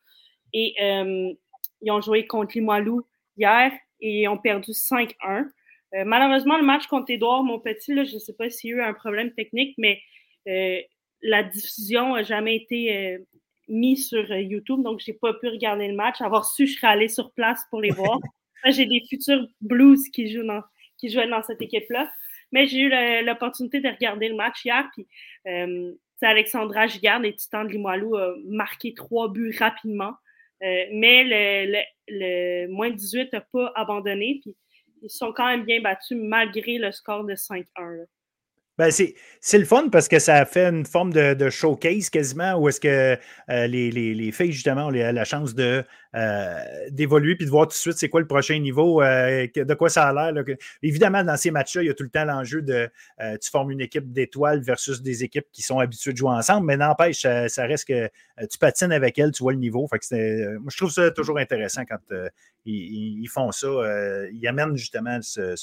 [0.55, 3.07] Et ils ont joué contre Limoilou
[3.37, 5.51] hier et ils ont perdu 5-1.
[5.95, 8.77] Euh, malheureusement, le match contre Édouard, mon petit, je ne sais pas s'il y a
[8.77, 10.01] eu un problème technique, mais
[10.49, 10.81] euh,
[11.23, 13.19] la diffusion n'a jamais été euh,
[13.69, 16.21] mise sur YouTube, donc je n'ai pas pu regarder le match.
[16.21, 18.19] Avoir su, je serais allée sur place pour les voir.
[18.67, 20.63] j'ai des futurs Blues qui jouent dans,
[20.99, 22.11] qui jouaient dans cette équipe-là.
[22.53, 24.89] Mais j'ai eu l'opportunité de regarder le match hier.
[24.95, 25.07] Puis,
[26.23, 30.15] Alexandra Gigard, les Titans de Limoilou, a marqué trois buts rapidement.
[30.61, 34.39] mais le, le, moins 18 n'a pas abandonné.
[34.43, 34.55] Puis,
[35.07, 38.07] ils sont quand même bien battus malgré le score de 5-1.
[38.79, 42.81] Ben c'est le fun parce que ça fait une forme de, showcase quasiment où est-ce
[42.81, 43.17] que
[43.49, 45.83] euh, les, les, filles, justement, ont la chance de
[46.15, 46.61] euh,
[46.91, 49.89] d'évoluer puis de voir tout de suite c'est quoi le prochain niveau, euh, de quoi
[49.89, 50.45] ça a l'air.
[50.83, 52.91] Évidemment, dans ces matchs-là, il y a tout le temps l'enjeu de
[53.41, 56.77] tu formes une équipe d'étoiles versus des équipes qui sont habituées de jouer ensemble, mais
[56.77, 58.11] n'empêche, ça, reste que
[58.47, 59.89] tu patines avec elles, tu vois le niveau.
[59.91, 61.99] Moi, je trouve ça toujours intéressant quand
[62.67, 63.69] ils, font ça.
[64.33, 65.55] ils amènent justement ce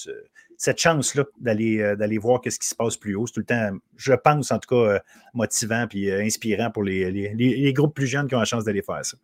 [0.64, 3.28] cette chance-là d'aller, euh, d'aller voir ce qui se passe plus haut.
[3.28, 5.00] C'est tout le temps, je pense en tout cas, euh,
[5.34, 8.82] motivant et euh, inspirant pour les, les, groupes plus jeunes qui ont la chance d'aller
[8.82, 9.18] faire ça.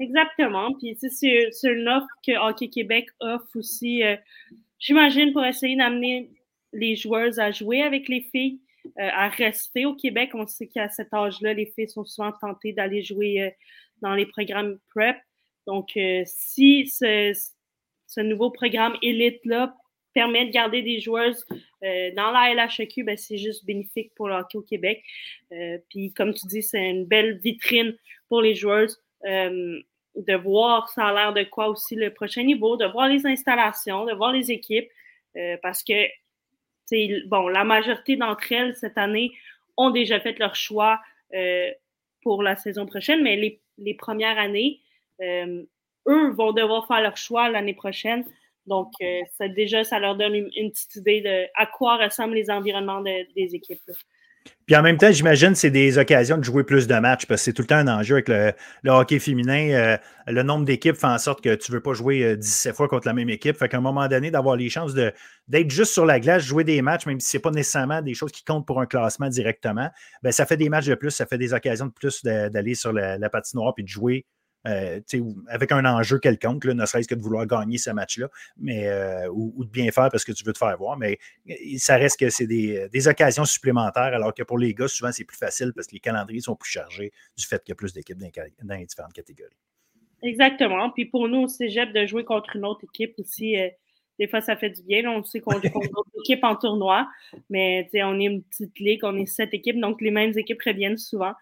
[0.00, 0.72] Exactement.
[0.80, 1.10] Puis c'est,
[1.52, 4.02] c'est une offre que Hockey Québec offre aussi,
[4.80, 6.32] j'imagine, pour essayer d'amener
[6.72, 8.60] les joueurs à jouer avec les filles,
[8.98, 10.30] à rester au Québec.
[10.34, 13.54] On sait qu'à cet âge-là, les filles sont souvent tentées d'aller jouer
[14.02, 15.16] dans les programmes PrEP.
[15.68, 17.32] Donc, si ce,
[18.08, 19.76] ce nouveau programme élite-là
[20.14, 21.44] permet de garder des joueuses
[21.82, 25.02] euh, dans la LHQ, ben, c'est juste bénéfique pour le hockey au Québec.
[25.52, 27.94] Euh, puis, comme tu dis, c'est une belle vitrine
[28.28, 29.80] pour les joueuses euh,
[30.14, 34.06] de voir ça a l'air de quoi aussi le prochain niveau, de voir les installations,
[34.06, 34.88] de voir les équipes,
[35.62, 35.92] parce que,
[37.26, 39.32] bon, la majorité d'entre elles cette année
[39.76, 41.00] ont déjà fait leur choix
[42.22, 44.78] pour la saison prochaine, mais les, les premières années,
[45.20, 48.24] eux vont devoir faire leur choix l'année prochaine.
[48.66, 52.50] Donc, euh, ça, déjà, ça leur donne une, petite idée de à quoi ressemblent les
[52.50, 53.80] environnements des équipes.
[54.66, 57.44] Puis en même temps, j'imagine c'est des occasions de jouer plus de matchs parce que
[57.44, 59.70] c'est tout le temps un enjeu avec le, hockey féminin.
[59.70, 59.96] Euh,
[60.26, 62.88] le nombre d'équipes fait en sorte que tu ne veux pas jouer 17 euh, fois
[62.88, 63.56] contre la même équipe.
[63.58, 66.80] Fait qu'à un moment donné, d'avoir les chances d'être juste sur la glace, jouer des
[66.80, 69.90] matchs, même si ce n'est pas nécessairement des choses qui comptent pour un classement directement,
[70.22, 72.92] ben, ça fait des matchs de plus, ça fait des occasions de plus d'aller sur
[72.92, 74.24] la, la patinoire et de jouer
[74.66, 75.00] euh,
[75.48, 79.64] avec un enjeu quelconque, ne serait-ce que de vouloir gagner ce match-là, mais euh, ou,
[79.64, 80.96] de bien faire parce que tu veux te faire voir.
[80.96, 81.18] Mais
[81.76, 85.36] ça reste que c'est des, occasions supplémentaires, alors que pour les gars, souvent, c'est plus
[85.36, 88.18] facile parce que les calendriers sont plus chargés du fait qu'il y a plus d'équipes
[88.18, 89.56] dans, les différentes catégories.
[90.22, 90.90] Exactement.
[90.90, 93.68] Puis pour nous au cégep, de jouer contre une autre équipe aussi, euh,
[94.18, 95.10] des fois, ça fait du bien.
[95.10, 97.06] on sait qu'on joue contre d'autres équipes en tournoi,
[97.50, 100.96] mais on est une petite ligue, on est sept équipes, donc les mêmes équipes reviennent
[100.96, 101.34] souvent.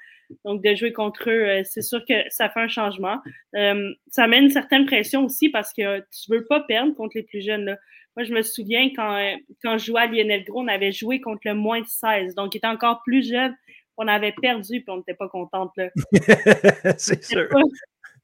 [0.45, 3.19] Donc, de jouer contre eux, euh, c'est sûr que ça fait un changement.
[3.57, 7.23] Euh, ça met une certaine pression aussi parce que tu veux pas perdre contre les
[7.23, 7.65] plus jeunes.
[7.65, 7.77] Là.
[8.17, 11.21] Moi, je me souviens quand, euh, quand je jouais à Lionel Gros, on avait joué
[11.21, 12.35] contre le moins de 16.
[12.35, 13.55] Donc, il était encore plus jeune.
[13.97, 15.73] On avait perdu puis on n'était pas contente.
[16.99, 17.49] c'est sûr.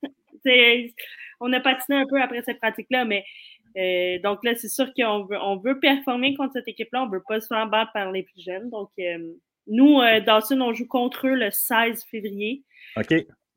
[1.40, 3.24] on a patiné un peu après cette pratique-là, mais
[3.76, 7.02] euh, donc là, c'est sûr qu'on veut, on veut performer contre cette équipe-là.
[7.02, 8.70] On ne veut pas se faire battre par les plus jeunes.
[8.70, 9.34] Donc, euh,
[9.68, 12.64] nous, euh, Dawson, on joue contre eux le 16 février.
[12.96, 13.14] OK.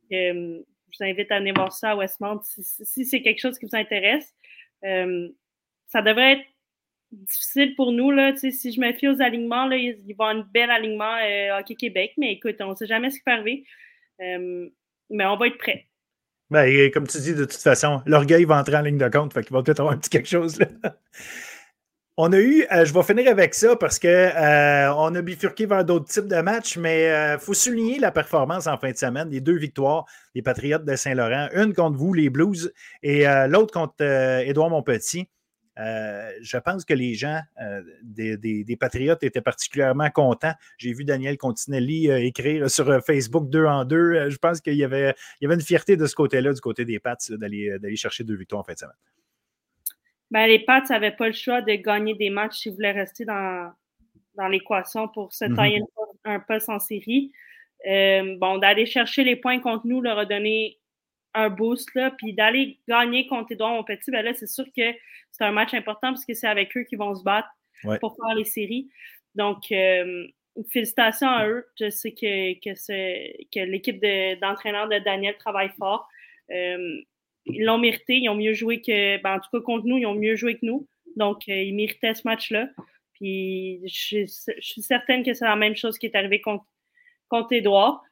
[0.10, 3.76] je vous invite à aller voir ça à Westmount si, c'est quelque chose qui vous
[3.76, 4.34] intéresse.
[4.82, 6.46] ça devrait être
[7.12, 8.12] difficile pour nous.
[8.12, 8.36] Là.
[8.36, 11.16] si je me fie aux alignements, là, il va y avoir un bel alignement
[11.58, 12.14] Hockey Québec.
[12.18, 13.66] Mais écoute, on ne sait jamais ce qui peut arriver.
[14.20, 15.88] mais on va être prêts.
[16.50, 19.42] Ben, comme tu dis, de toute façon, l'orgueil va entrer en ligne de compte, fait
[19.42, 20.68] qu'il va peut-être avoir un petit quelque chose là.
[22.24, 25.66] On a eu, euh, je vais finir avec ça parce qu'on euh, on a bifurqué
[25.66, 28.96] vers d'autres types de matchs, mais il euh, faut souligner la performance en fin de
[28.98, 29.30] semaine.
[29.30, 30.06] Les deux victoires
[30.36, 34.04] des Patriotes de Saint-Laurent, une contre vous, les Blues, et l'autre contre
[34.46, 35.28] Édouard Montpetit.
[35.80, 40.54] Euh, je pense que les gens euh, des, Patriotes étaient particulièrement contents.
[40.78, 44.30] J'ai vu Daniel Continelli euh, écrire sur Facebook deux en deux.
[44.30, 47.00] je pense qu'il y avait, y avait une fierté de ce côté-là, du côté des
[47.00, 48.96] Pats, d'aller, chercher deux victoires en fin de semaine.
[50.32, 53.72] Ben, les Pats n'avaient pas le choix de gagner des matchs s'ils voulaient rester dans,
[54.36, 55.56] dans l'équation pour se mhm.
[55.56, 55.82] tailler
[56.24, 57.32] un poste en série.
[57.86, 60.80] bon, d'aller chercher les points contre nous leur a donné
[61.34, 64.84] un boost, là, puis d'aller gagner contre Edouard petit ben là, c'est sûr que
[65.32, 67.48] c'est un match important parce que c'est avec eux qu'ils vont se battre
[68.00, 68.90] pour faire les séries.
[69.36, 70.28] Donc, euh,
[70.72, 71.68] félicitations à eux.
[71.80, 74.02] Je sais que, que, que l'équipe
[74.42, 76.08] d'entraîneurs de, Daniel travaille fort.
[76.52, 77.02] Euh,
[77.46, 78.18] ils l'ont mérité.
[78.18, 80.56] Ils ont mieux joué que, ben, en tout cas, contre nous, ils ont mieux joué
[80.56, 80.88] que nous.
[81.16, 82.70] Donc, euh, ils méritaient ce match-là.
[83.14, 84.26] Puis, je,
[84.60, 86.66] suis certaine que c'est la même chose qui est arrivée contre,
[87.30, 88.04] contre Edouard.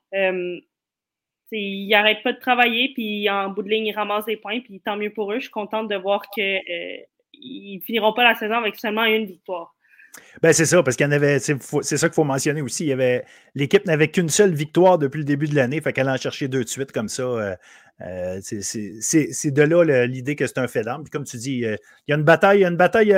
[1.52, 4.80] il n'arrête pas de travailler, puis en bout de ligne, il ramasse des points, puis
[4.82, 5.38] tant mieux pour eux.
[5.38, 6.60] Je suis contente de voir que
[7.42, 9.76] ils finiront pas la saison avec seulement une victoire.
[10.42, 12.86] Ben c'est ça, parce qu'il avait, c'est ça qu'il faut mentionner aussi.
[12.86, 16.10] Il y avait, l'équipe n'avait qu'une seule victoire depuis le début de l'année, fait qu'elle
[16.10, 17.24] en chercher deux de suite comme ça.
[17.24, 17.56] Euh,
[18.02, 21.04] euh, c'est de là l'idée que c'est un fait d'armes.
[21.12, 21.76] Comme tu dis, euh,
[22.08, 23.14] il y a une bataille, il y a une bataille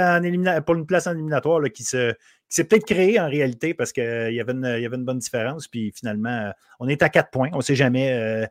[0.65, 2.13] pour une place en éliminatoire qui se
[2.49, 5.67] s'est peut-être créée en réalité parce qu'il y, y avait une bonne différence.
[5.67, 7.49] Puis finalement, on est à quatre points.
[7.53, 8.47] On ne sait jamais.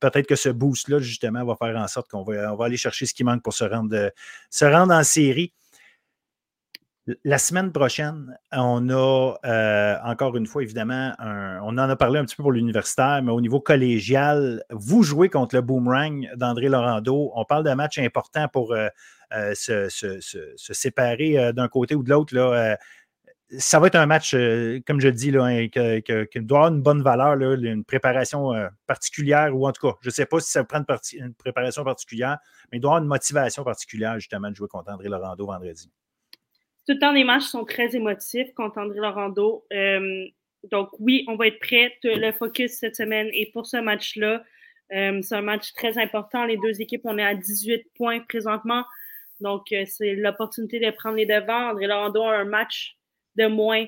[0.00, 3.06] Peut-être que ce boost-là, justement, va faire en sorte qu'on va, on va aller chercher
[3.06, 4.10] ce qui manque pour se rendre,
[4.50, 5.52] se rendre en série.
[7.24, 12.24] La semaine prochaine, on a euh, encore une fois, évidemment, on en a parlé un
[12.24, 17.32] petit peu pour l'universitaire, mais au niveau collégial, vous jouez contre le boomerang d'André Laurando.
[17.34, 18.88] On parle d'un match important pour euh,
[19.32, 20.20] euh, se,
[20.72, 22.34] séparer d'un côté ou de l'autre.
[23.58, 24.36] ça va être un match,
[24.86, 28.52] comme je dis, là, hein, qui doit avoir une bonne valeur, une préparation
[28.86, 31.84] particulière, ou en tout cas, je ne sais pas si ça prend une, une, préparation
[31.84, 32.36] particulière,
[32.70, 35.90] mais il doit avoir une motivation particulière, justement, de jouer contre André Laurando vendredi
[36.88, 39.66] tout le temps, les matchs sont très émotifs contre André Laurando.
[39.74, 40.24] Euh,
[40.70, 41.98] donc, oui, on va être prêts.
[42.02, 44.42] Le focus cette semaine et pour ce match-là.
[44.94, 46.46] Euh, c'est un match très important.
[46.46, 48.86] Les deux équipes, on est à 18 points présentement.
[49.40, 51.72] Donc, euh, c'est l'opportunité de prendre les devants.
[51.72, 52.96] André Laurando a un match
[53.36, 53.84] de moins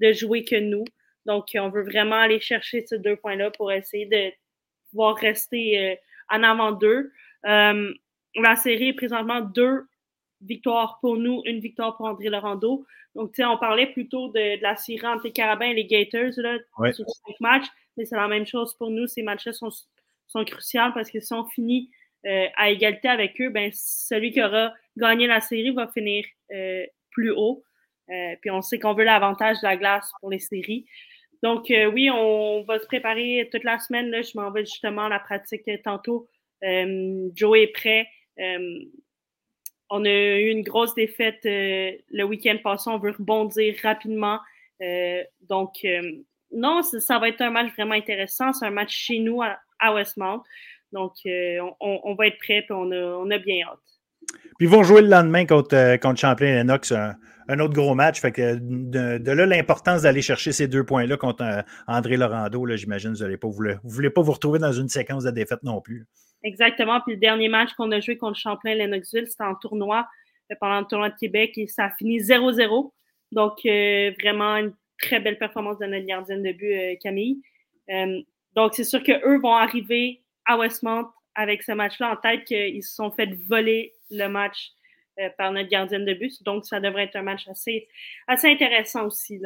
[0.00, 0.84] de jouer que nous.
[1.24, 4.30] Donc, on veut vraiment aller chercher ces deux points-là pour essayer de
[4.90, 7.10] pouvoir rester en avant d'eux.
[7.42, 9.86] la série est présentement deux
[10.44, 12.86] victoire pour nous, une victoire pour André Laurando.
[13.14, 16.32] Donc, tu sais, on parlait plutôt de, la série entre les Carabins et les Gators
[16.36, 16.58] là,
[16.92, 19.06] sur cinq matchs, mais c'est la même chose pour nous.
[19.06, 19.70] Ces matchs-là sont,
[20.26, 21.90] sont cruciaux parce que si on finit
[22.26, 26.84] euh, à égalité avec eux, ben, celui qui aura gagné la série va finir euh,
[27.10, 27.62] plus haut.
[28.10, 30.86] Euh, puis on sait qu'on veut l'avantage de la glace pour les séries.
[31.42, 34.08] Donc, oui, on va se préparer toute la semaine.
[34.10, 36.26] Là, je m'en vais justement à la pratique tantôt.
[36.62, 38.08] Joe est prêt.
[39.90, 42.90] On a eu une grosse défaite euh, le week-end passé.
[42.90, 44.40] On veut rebondir rapidement.
[44.82, 46.00] Euh, donc, euh,
[46.52, 48.52] non, ça, va être un match vraiment intéressant.
[48.52, 50.42] C'est un match chez nous à, Westmount.
[50.92, 51.12] Donc,
[51.80, 53.78] on, va être prêts et on a, bien hâte.
[54.58, 57.16] Puis ils vont jouer le lendemain contre, contre Champlain Lennox, un,
[57.48, 58.20] un, autre gros match.
[58.20, 63.26] Fait que de, là, l'importance d'aller chercher ces deux points-là contre André Laurando, j'imagine vous
[63.26, 66.06] ne voulez, voulez pas vous retrouver dans une séquence de défaites non plus.
[66.44, 67.00] Exactement.
[67.00, 70.06] Puis le dernier match qu'on a joué contre Champlain-Lennoxville, c'était en tournoi
[70.52, 72.92] euh, pendant le tournoi de Québec et ça a fini 0-0.
[73.32, 77.40] Donc, euh, vraiment une très belle performance de notre gardienne de but, euh, Camille.
[78.54, 82.94] donc, c'est sûr qu'eux vont arriver à Westmont avec ce match-là en tête qu'ils se
[82.94, 84.70] sont fait voler le match
[85.38, 86.42] par notre gardienne de but.
[86.44, 87.88] Donc, ça devrait être un match assez,
[88.28, 89.40] intéressant aussi.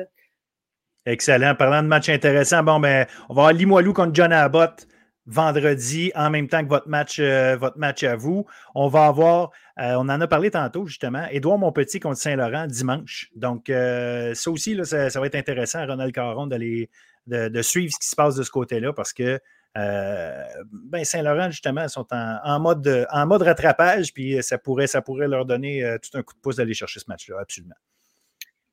[1.07, 1.55] Excellent.
[1.55, 4.87] Parlant de match intéressant, bon, ben, on va avoir Limoilou contre John Abbott
[5.29, 8.47] vendredi en même temps que votre match, euh, votre match à vous.
[8.75, 13.31] On va avoir, euh, on en a parlé tantôt justement, Édouard Monpetit contre Saint-Laurent dimanche.
[13.37, 16.89] Donc, euh, ça aussi, là, ça, va être intéressant, Ronald Caron, de,
[17.27, 19.39] de, suivre ce qui se passe de ce côté-là parce que
[19.75, 25.45] ben Saint-Laurent, justement, sont en, mode, en mode rattrapage, puis ça pourrait, ça pourrait leur
[25.45, 27.77] donner tout un coup de pouce d'aller chercher ce match-là, absolument.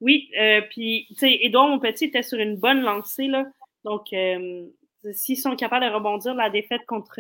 [0.01, 0.32] Oui,
[0.72, 3.45] puis, tu sais, Édouard Monpetit était sur une bonne lancée, là.
[3.84, 4.08] Donc,
[5.14, 7.20] s'ils sont capables de rebondir la défaite contre,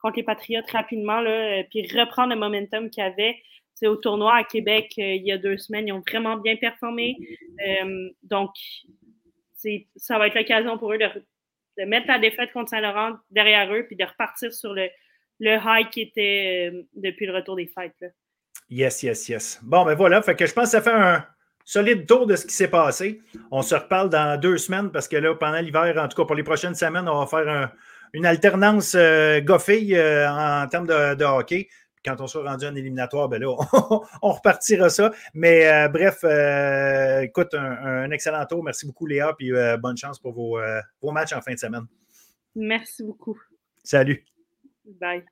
[0.00, 3.36] contre les Patriotes rapidement, là, euh, puis reprendre le momentum qu'il y avait.
[3.74, 6.56] C'est au tournoi à Québec euh, il y a deux semaines, ils ont vraiment bien
[6.56, 7.16] performé.
[7.66, 8.50] Euh, donc,
[9.96, 13.96] ça va être l'occasion pour eux de, mettre la défaite contre Saint-Laurent derrière eux, puis
[13.96, 14.88] de repartir sur le,
[15.38, 18.04] le high qui était depuis le retour des fêtes.
[18.68, 19.60] Yes, yes, yes.
[19.62, 21.26] Bon, ben voilà, fait que je pense que ça fait un,
[21.70, 23.22] solide tour de ce qui s'est passé.
[23.52, 26.34] On se reparle dans deux semaines parce que là, pendant l'hiver, en tout cas pour
[26.34, 27.72] les prochaines semaines, on va faire
[28.12, 31.68] une alternance euh, euh, en termes de, hockey.
[32.04, 33.54] quand on sera rendu en éliminatoire, ben là,
[34.22, 35.12] on, repartira ça.
[35.32, 36.24] Mais euh, bref,
[37.22, 38.64] écoute, un, excellent tour.
[38.64, 40.58] Merci beaucoup, Léa, puis bonne chance pour vos,
[41.00, 41.86] vos matchs en fin de semaine.
[42.56, 43.38] Merci beaucoup.
[43.84, 44.24] Salut.
[45.00, 45.24] Bye.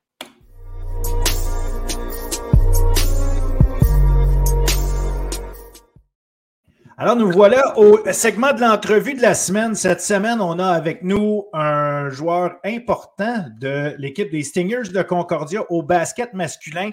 [7.01, 9.73] Alors, nous voilà au segment de l'entrevue de la semaine.
[9.73, 15.63] Cette semaine, on a avec nous un joueur important de l'équipe des Stingers de Concordia
[15.71, 16.89] au basket masculin,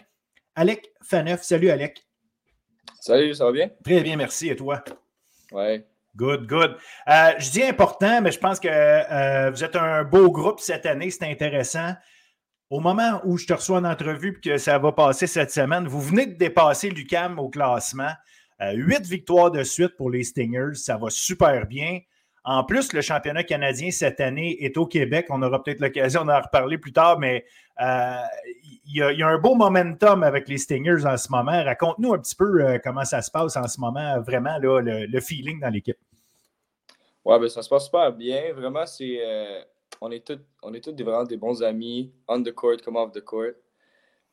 [0.54, 1.42] Alec Faneuf.
[1.42, 2.06] Salut, Alec.
[3.00, 3.68] Salut, ça va bien?
[3.84, 4.48] Très bien, merci.
[4.48, 4.84] Et toi?
[5.50, 5.82] Oui.
[6.14, 6.76] Good, good.
[7.08, 10.86] Euh, je dis important, mais je pense que euh, vous êtes un beau groupe cette
[10.86, 11.10] année.
[11.10, 11.94] C'est intéressant.
[12.70, 15.88] Au moment où je te reçois en entrevue et que ça va passer cette semaine,
[15.88, 18.12] vous venez de dépasser l'UCAM au classement.
[18.62, 22.00] Euh, huit victoires de suite pour les Stingers, ça va super bien.
[22.44, 25.26] En plus, le championnat canadien cette année est au Québec.
[25.30, 27.44] On aura peut-être l'occasion d'en reparler plus tard, mais
[27.80, 28.14] euh,
[28.86, 31.64] il y, a un beau momentum avec les Stingers en ce moment.
[31.64, 35.60] Raconte-nous un petit peu euh, comment ça se passe en ce moment, vraiment le, feeling
[35.60, 35.98] dans l'équipe.
[37.24, 38.52] Oui, ben, ça se passe super bien.
[38.54, 39.20] Vraiment, c'est
[40.00, 42.96] on est tous on est tous des, vraiment des bons amis, on the court comme
[42.96, 43.54] off the court.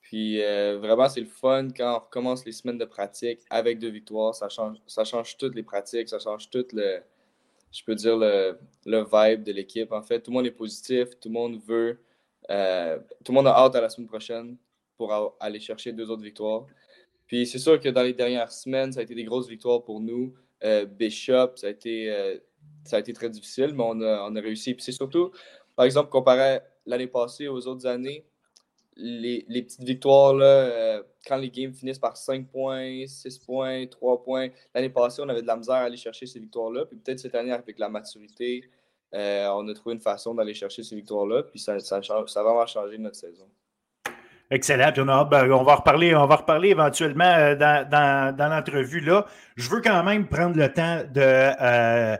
[0.03, 3.89] Puis euh, vraiment, c'est le fun quand on recommence les semaines de pratique avec deux
[3.89, 4.35] victoires.
[4.35, 6.99] Ça change, ça change toutes les pratiques, ça change tout le,
[7.71, 9.91] je peux dire, le, le vibe de l'équipe.
[9.93, 11.99] En fait, tout le monde est positif, tout le monde veut,
[12.49, 14.57] euh, tout le monde a hâte à la semaine prochaine
[14.97, 16.65] pour aller chercher deux autres victoires.
[17.25, 20.01] Puis c'est sûr que dans les dernières semaines, ça a été des grosses victoires pour
[20.01, 20.35] nous.
[20.65, 22.13] Euh, Bishop, ça a, été,
[22.83, 24.73] ça a été très difficile, mais on a, on a réussi.
[24.73, 25.31] Puis c'est surtout,
[25.77, 28.25] par exemple, comparé l'année passée aux autres années,
[28.95, 34.23] les, petites victoires, là, euh, quand les games finissent par 5 points, 6 points, 3
[34.23, 34.49] points.
[34.73, 36.85] L'année passée, on avait de la misère à aller chercher ces victoires-là.
[36.85, 38.63] Puis peut-être cette année, avec la maturité,
[39.13, 41.43] euh, on a trouvé une façon d'aller chercher ces victoires-là.
[41.43, 43.47] Puis ça, ça, ça, a vraiment changé notre saison.
[44.49, 44.91] Excellent.
[44.91, 48.99] Puis on, ben, on, va reparler, on va reparler éventuellement euh, dans, l'entrevue.
[48.99, 49.25] là.
[49.55, 52.17] Je veux quand même prendre le temps de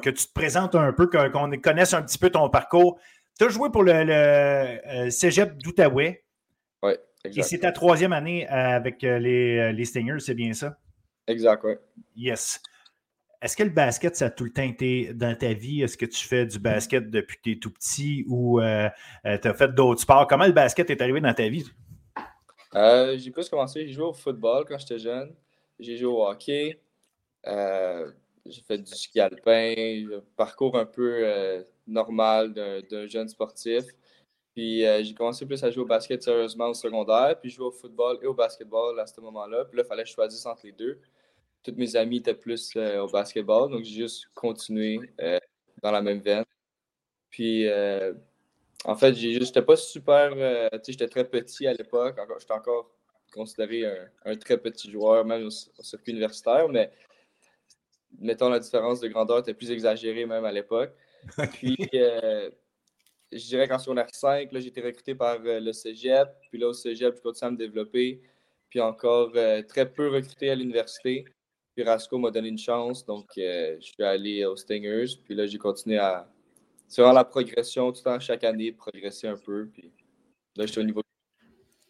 [0.00, 2.98] que tu te présentes un peu, qu'on connaisse un petit peu ton parcours.
[3.38, 6.24] Tu as joué pour le, euh, cégep d'Outaouais.
[6.82, 6.92] Oui,
[7.24, 7.38] exact.
[7.38, 10.78] Et c'est ta troisième année avec euh, les, euh, les Stingers, c'est bien ça?
[11.26, 11.74] Exact, oui.
[12.16, 12.60] Yes.
[13.40, 15.82] Est-ce que le basket, ça a tout le temps été dans ta vie?
[15.82, 19.54] Est-ce que tu fais du basket depuis que tu es tout petit ou tu as
[19.54, 20.28] fait d'autres sports?
[20.28, 21.64] Comment le basket est arrivé dans ta vie?
[23.16, 25.34] j'ai plus commencé, j'ai joué au football quand j'étais jeune.
[25.80, 26.80] J'ai joué au hockey.
[27.44, 29.74] j'ai fait du ski alpin,
[30.36, 33.84] parcours un peu normal d'un jeune sportif.
[34.54, 37.70] Puis euh, j'ai commencé plus à jouer au basket sérieusement au secondaire, puis jouer au
[37.70, 39.64] football et au basketball à ce moment-là.
[39.64, 41.00] Puis là, il fallait que je choisisse entre les deux.
[41.62, 45.38] Tous mes amis étaient plus euh, au basketball, donc j'ai juste continué euh,
[45.82, 46.44] dans la même veine.
[47.30, 47.66] Puis
[48.84, 50.32] en fait, j'étais pas super.
[50.34, 52.18] tu sais, j'étais très petit à l'époque.
[52.38, 52.90] J'étais encore
[53.32, 53.84] considéré
[54.26, 56.90] un, très petit joueur, même au, circuit universitaire, mais
[58.18, 60.92] mettons la différence de grandeur était plus exagérée même à l'époque.
[61.52, 62.50] Puis, euh,
[63.30, 66.28] je dirais qu'en secondaire 5, j'ai été recruté par euh, le cégep.
[66.50, 68.20] Puis là, au cégep, je continue à me développer.
[68.68, 71.24] Puis encore euh, très peu recruté à l'université.
[71.74, 73.04] Puis Rasco m'a donné une chance.
[73.04, 75.16] Donc, je suis allé aux Stingers.
[75.24, 76.28] Puis là, j'ai continué à.
[76.88, 79.66] C'est la progression tout le temps, chaque année, progresser un peu.
[79.72, 79.90] Puis
[80.56, 81.01] là, je suis au niveau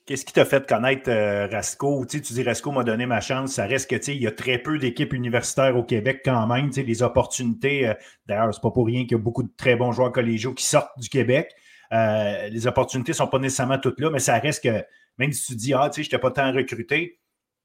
[0.05, 2.05] Qu'est-ce qui t'a fait connaître euh, Rasco?
[2.07, 3.53] Tu, dis Rasco m'a donné ma chance.
[3.53, 6.71] Ça reste que il y a très peu d'équipes universitaires au Québec quand même.
[6.71, 7.95] Tu les opportunités, euh,
[8.27, 10.65] d'ailleurs, c'est pas pour rien qu'il y a beaucoup de très bons joueurs collégiaux qui
[10.65, 11.55] sortent du Québec.
[11.93, 14.85] Euh, les opportunités ne sont pas nécessairement toutes là, mais ça reste que
[15.19, 17.21] même si tu dis Ah, tu sais, je n'étais pas tant recruté,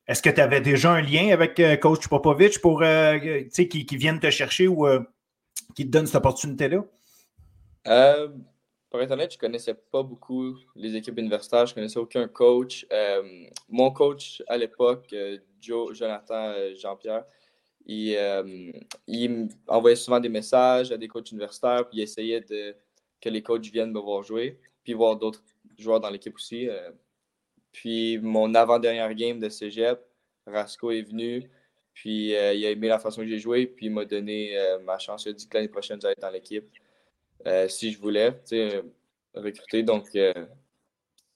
[0.07, 2.83] est-ce que tu avais déjà un lien avec coach Popovich pour
[3.51, 4.85] qui, qui vienne te chercher ou
[5.75, 6.83] qui te donne cette opportunité-là?
[8.97, 11.67] Pour être honnête, je ne connaissais pas beaucoup les équipes universitaires.
[11.67, 12.83] Je connaissais aucun coach.
[13.69, 15.13] mon coach à l'époque,
[15.61, 17.23] Joe, Jonathan, Jean-Pierre,
[17.85, 18.17] il,
[19.67, 23.91] envoyait souvent des messages à des coachs universitaires, puis il essayait que les coachs viennent
[23.91, 25.43] me voir jouer, puis voir d'autres
[25.77, 26.67] joueurs dans l'équipe aussi.
[26.67, 26.89] Euh.
[27.71, 29.99] Puis mon avant-dernière game de cégep,
[30.47, 31.51] Rasco est venu,
[31.93, 34.79] puis euh, il a aimé la façon que j'ai joué, puis il m'a donné euh,
[34.79, 35.25] ma chance.
[35.25, 36.67] Il a dit que l'année prochaine, j'allais être dans l'équipe
[37.67, 38.33] si je voulais
[39.33, 39.83] recruter.
[39.83, 40.07] Donc,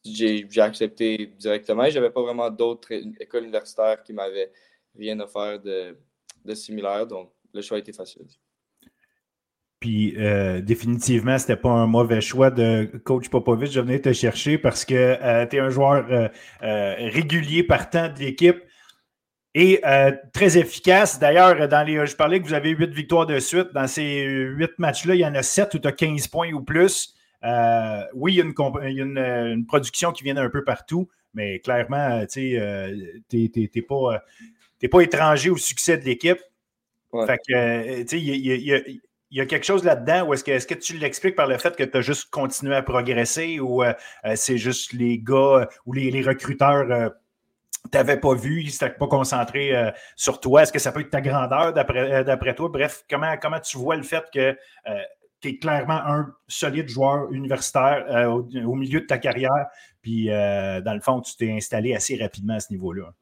[0.03, 1.89] j'ai accepté directement.
[1.89, 4.51] Je n'avais pas vraiment d'autres écoles universitaires qui m'avaient
[4.97, 5.97] rien offert de,
[6.43, 8.25] de similaire, donc le choix été facile.
[9.81, 13.71] Puis euh, définitivement, ce n'était pas un mauvais choix de coach Popovic.
[13.71, 16.29] Je venais te chercher parce que euh, tu es un joueur euh,
[17.09, 18.61] régulier partant de l'équipe
[19.53, 19.81] et
[20.33, 21.19] très efficace.
[21.19, 23.73] D'ailleurs, dans les, je parlais que vous avez huit victoires de suite.
[23.73, 26.61] Dans ces huit matchs-là, il y en a sept où tu as 15 points ou
[26.61, 27.15] plus.
[28.13, 33.81] oui, il y a, une, production qui vient un peu partout, mais clairement, tu n'es
[33.87, 34.23] pas,
[34.89, 36.39] pas étranger au succès de l'équipe.
[37.25, 38.79] Fait que, tu sais, il y a
[39.31, 41.57] il y a quelque chose là-dedans ou est-ce que, est que tu l'expliques par le
[41.57, 43.93] fait que tu as juste continué à progresser ou euh,
[44.25, 47.11] euh, c'est juste les gars euh, ou les, recruteurs
[47.89, 49.73] t'avais pas vu, ils s'étaient pas concentrés
[50.15, 50.63] sur toi.
[50.63, 52.69] Est-ce que ça peut être ta grandeur d'après toi?
[52.69, 54.55] Bref, comment, comment tu vois le fait que
[55.41, 59.67] tu es clairement un solide joueur universitaire au, milieu de ta carrière,
[60.01, 63.13] puis dans le fond, tu t'es installé assez rapidement à ce niveau-là?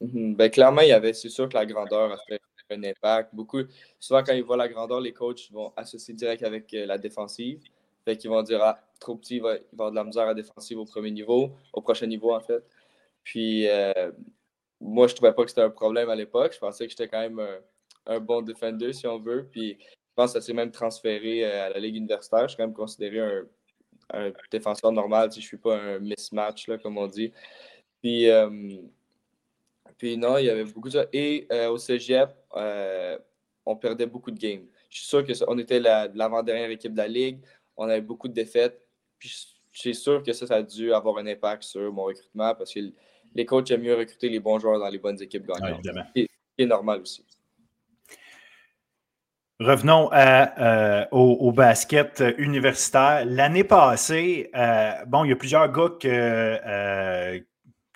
[0.00, 0.36] Mm-hmm.
[0.36, 2.40] ben, clairement, il y avait, c'est sûr que la grandeur a fait
[2.70, 3.34] un impact.
[3.34, 3.62] Beaucoup,
[3.98, 7.60] souvent, quand ils voient la grandeur, les coachs vont associer direct avec euh, la défensive.
[8.04, 10.28] Fait qu'ils vont dire, ah, trop petit, il va, il va avoir de la misère
[10.28, 12.64] à défensive au premier niveau, au prochain niveau, en fait.
[13.28, 14.10] Puis, euh,
[14.80, 16.54] moi, je trouvais pas que c'était un problème à l'époque.
[16.54, 17.38] Je pensais que j'étais quand même
[18.06, 19.46] un, bon defender, si on veut.
[19.52, 22.44] Puis, je pense que ça s'est même transféré euh, à la Ligue universitaire.
[22.44, 23.44] Je suis quand même considéré un,
[24.14, 25.30] un défenseur normal.
[25.30, 27.30] Si je suis pas un mismatch, là, comme on dit.
[28.00, 28.30] Puis,
[29.98, 31.06] puis non, il y avait beaucoup de ça.
[31.12, 33.18] Et euh, au cégep, euh,
[33.66, 34.64] on perdait beaucoup de games.
[34.88, 37.40] Je suis sûr qu'on était l'avant-dernière équipe de la ligue.
[37.76, 38.80] On avait beaucoup de défaites.
[39.18, 39.28] Puis
[39.78, 42.80] suis sûr que ça, ça a dû avoir un impact sur mon recrutement parce que
[43.34, 45.86] les coachs aiment mieux recruter les bons joueurs dans les bonnes équipes gagnantes.
[46.14, 47.24] c'est normal aussi.
[49.60, 53.24] Revenons euh, au, basket universitaire.
[53.26, 54.50] L'année passée,
[55.08, 57.38] bon, il y a plusieurs gars que,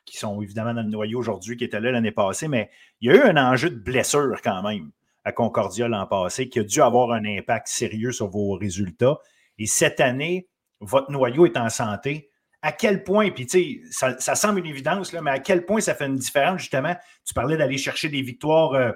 [0.05, 2.69] qui sont évidemment dans le noyau aujourd'hui, qui étaient là l'année passée, mais
[3.01, 4.91] il y a eu un enjeu de blessure quand même
[5.25, 9.19] à Concordia l'an passé qui a dû avoir un impact sérieux sur vos résultats.
[9.59, 10.49] Et cette année,
[10.81, 12.31] votre noyau est en santé.
[12.63, 15.81] À quel point, puis tu sais, ça, semble une évidence, là, mais à quel point
[15.81, 16.95] ça fait une différence, justement.
[17.25, 18.93] Tu parlais d'aller chercher des victoires, euh,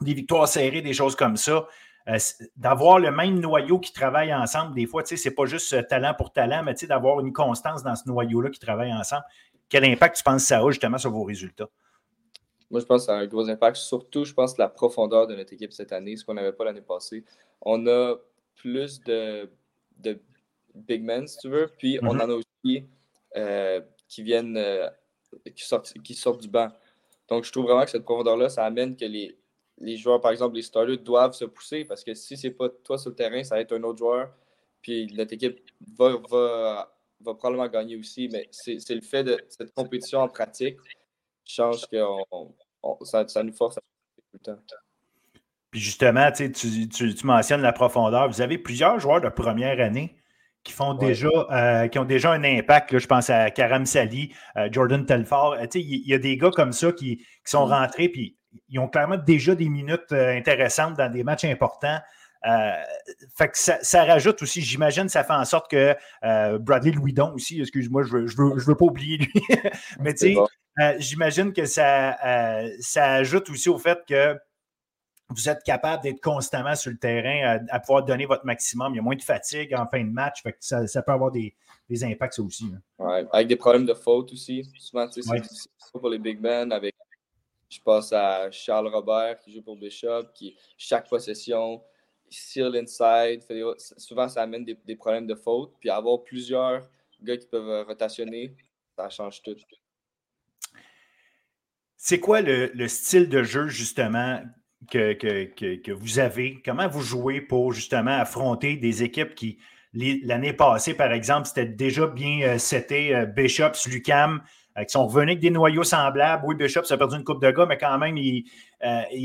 [0.00, 1.66] des victoires serrées, des choses comme ça.
[2.08, 2.16] Euh,
[2.56, 5.82] d'avoir le même noyau qui travaille ensemble, des fois, tu sais, c'est pas juste euh,
[5.82, 9.24] talent pour talent, mais tu sais, d'avoir une constance dans ce noyau-là qui travaille ensemble.
[9.68, 11.68] Quel impact tu penses que ça a justement sur vos résultats?
[12.70, 13.76] Moi, je pense que ça a un gros impact.
[13.76, 16.80] Surtout, je pense, la profondeur de notre équipe cette année, ce qu'on n'avait pas l'année
[16.80, 17.24] passée.
[17.60, 18.16] On a
[18.56, 19.50] plus de,
[20.74, 22.22] big men, si tu veux, puis on mm-hmm.
[22.22, 22.40] en a
[23.36, 24.88] euh, qui viennent, euh,
[25.54, 26.68] qui, sortent, qui sortent du banc.
[27.28, 29.36] Donc, je trouve vraiment que cette profondeur-là, ça amène que les,
[29.78, 32.98] les joueurs, par exemple, les starters, doivent se pousser parce que si c'est pas toi
[32.98, 34.32] sur le terrain, ça va être un autre joueur.
[34.80, 35.60] Puis notre équipe
[35.96, 40.78] va, va va probablement gagner aussi, mais c'est le fait de cette compétition en pratique
[41.44, 42.02] qui change que
[43.04, 44.62] ça, nous force à tout le temps.
[45.70, 48.28] Puis justement, tu, tu, mentionnes la profondeur.
[48.28, 50.16] Vous avez plusieurs joueurs de première année
[50.64, 52.98] qui font déjà euh, qui ont déjà un impact.
[52.98, 55.54] je pense à Karam Sali, euh, Jordan Telford.
[55.54, 57.72] Euh, il y, a des gars comme ça qui, sont mm.
[57.72, 58.36] rentrés puis
[58.68, 61.98] ils ont clairement déjà des minutes intéressantes dans des matchs importants.
[63.36, 65.94] Fait que ça, rajoute aussi, j'imagine, ça fait en sorte que
[66.58, 69.42] Bradley Louidon aussi, excuse-moi, je ne veux, je veux, pas oublier lui,
[70.00, 72.16] mais tu sais, j'imagine que ça,
[72.80, 74.38] ça ajoute aussi au fait que
[75.30, 78.94] vous êtes capable d'être constamment sur le terrain, à, pouvoir donner votre maximum.
[78.94, 81.30] Il y a moins de fatigue en fin de match, fait que ça, peut avoir
[81.30, 81.54] des,
[82.02, 82.72] impacts ça aussi.
[82.98, 84.64] Ouais, avec des problèmes de faute aussi.
[84.78, 85.22] Souvent, c'est
[85.92, 86.72] pas pour les big men.
[86.72, 86.94] Avec,
[87.68, 91.82] je pense à Charles Robert qui joue pour Bishop, qui chaque possession,
[92.30, 93.42] sur l'inside.
[93.96, 95.72] Souvent, ça amène des, problèmes de faute.
[95.80, 96.88] Puis avoir plusieurs
[97.22, 98.54] gars qui peuvent euh, rotationner,
[98.96, 99.56] ça change tout.
[101.96, 104.40] C'est quoi le, style de jeu, justement,
[104.90, 106.60] que, que, vous avez?
[106.64, 109.58] Comment vous jouez pour, justement, affronter des équipes qui,
[109.92, 114.40] l'année passée, par exemple, c'était déjà bien euh, seté, euh, Bishops, Lucam,
[114.80, 116.44] Ils sont revenus avec des noyaux semblables.
[116.46, 118.44] Oui, Bishop, ça a perdu une coupe de gars, mais quand même, il,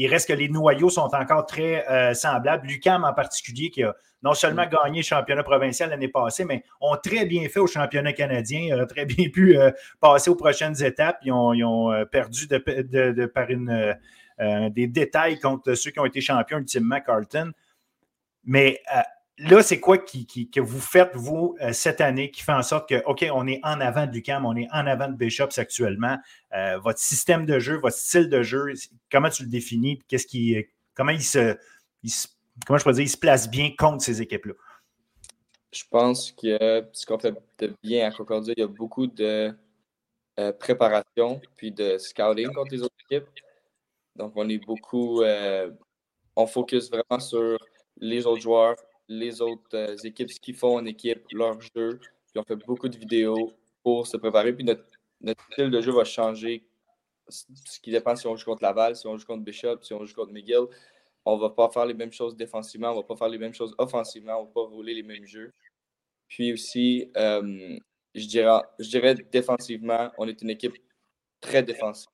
[0.07, 1.85] reste que les noyaux sont encore très
[2.15, 2.67] semblables.
[2.67, 3.93] Lucam en particulier, qui a
[4.23, 8.13] non seulement gagné le championnat provincial l'année passée, mais ont très bien fait au championnat
[8.13, 8.61] canadien.
[8.61, 9.55] Ils auraient très bien pu
[10.01, 11.19] passer aux prochaines étapes.
[11.23, 13.95] Ils ont, perdu de, par une,
[14.69, 17.51] des détails contre ceux qui ont été champions ultimement, Carlton.
[18.43, 18.81] Mais
[19.37, 23.03] là, c'est quoi que vous faites, vous, euh, cette année, qui fait en sorte que,
[23.05, 26.17] OK, on est en avant de Lucam, on est en avant de Bishops actuellement.
[26.53, 28.73] Euh, votre système de jeu, votre style de jeu,
[29.11, 29.99] comment tu le définis?
[30.07, 30.55] Qu'est-ce qui,
[30.93, 31.57] comment il se,
[32.65, 34.53] comment je dire, se place bien contre ces équipes-là?
[35.71, 37.33] Je pense que ce qu'on fait
[37.81, 39.51] bien à Concordia, il y a beaucoup de
[40.39, 43.27] euh, préparation puis de scouting contre les autres équipes.
[44.15, 45.23] Donc, on est beaucoup,
[46.35, 47.57] on focus vraiment sur
[47.97, 48.75] les autres joueurs,
[49.07, 51.99] les autres euh, équipes, ce qu'ils font en équipe, leur jeu.
[51.99, 53.53] Puis on fait beaucoup de vidéos
[53.83, 54.53] pour se préparer.
[54.53, 54.83] Puis notre,
[55.51, 56.65] style de jeu va changer.
[57.29, 60.03] Ce qui dépend si on joue contre Laval, si on joue contre Bishop, si on
[60.05, 60.65] joue contre McGill.
[61.25, 63.37] On ne va pas faire les mêmes choses défensivement, on ne va pas faire les
[63.37, 65.53] mêmes choses offensivement, on ne va pas rouler les mêmes jeux.
[66.27, 67.77] Puis aussi, euh,
[68.13, 70.75] je, dirais, je dirais défensivement, on est une équipe
[71.39, 72.09] très défensive.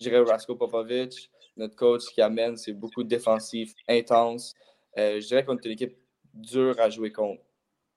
[0.00, 4.54] Je dirais Rasko Popovic, notre coach qui amène, c'est beaucoup de défensif, intense.
[4.96, 5.96] Euh, je dirais qu'on est une équipe
[6.34, 7.42] dur à jouer contre.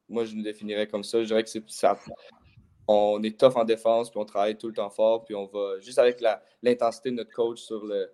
[0.10, 1.22] Moi, je nous définirais comme ça.
[1.22, 1.98] Je dirais que c'est ça.
[2.88, 5.80] On est tough en défense, puis on travaille tout le temps fort, puis on va
[5.80, 6.22] juste avec
[6.62, 8.12] l'intensité de notre coach sur le,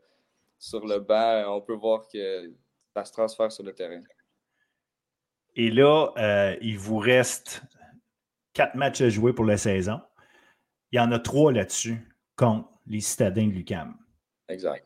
[0.60, 2.52] sur le banc, on peut voir que
[2.95, 4.02] ça se transfère sur le terrain.
[5.56, 7.62] Et là, euh, il vous reste
[8.54, 10.00] quatre matchs à jouer pour la saison.
[10.91, 13.98] Il y en a trois là-dessus contre les citadins de l'UCAM.
[14.50, 14.86] Exact.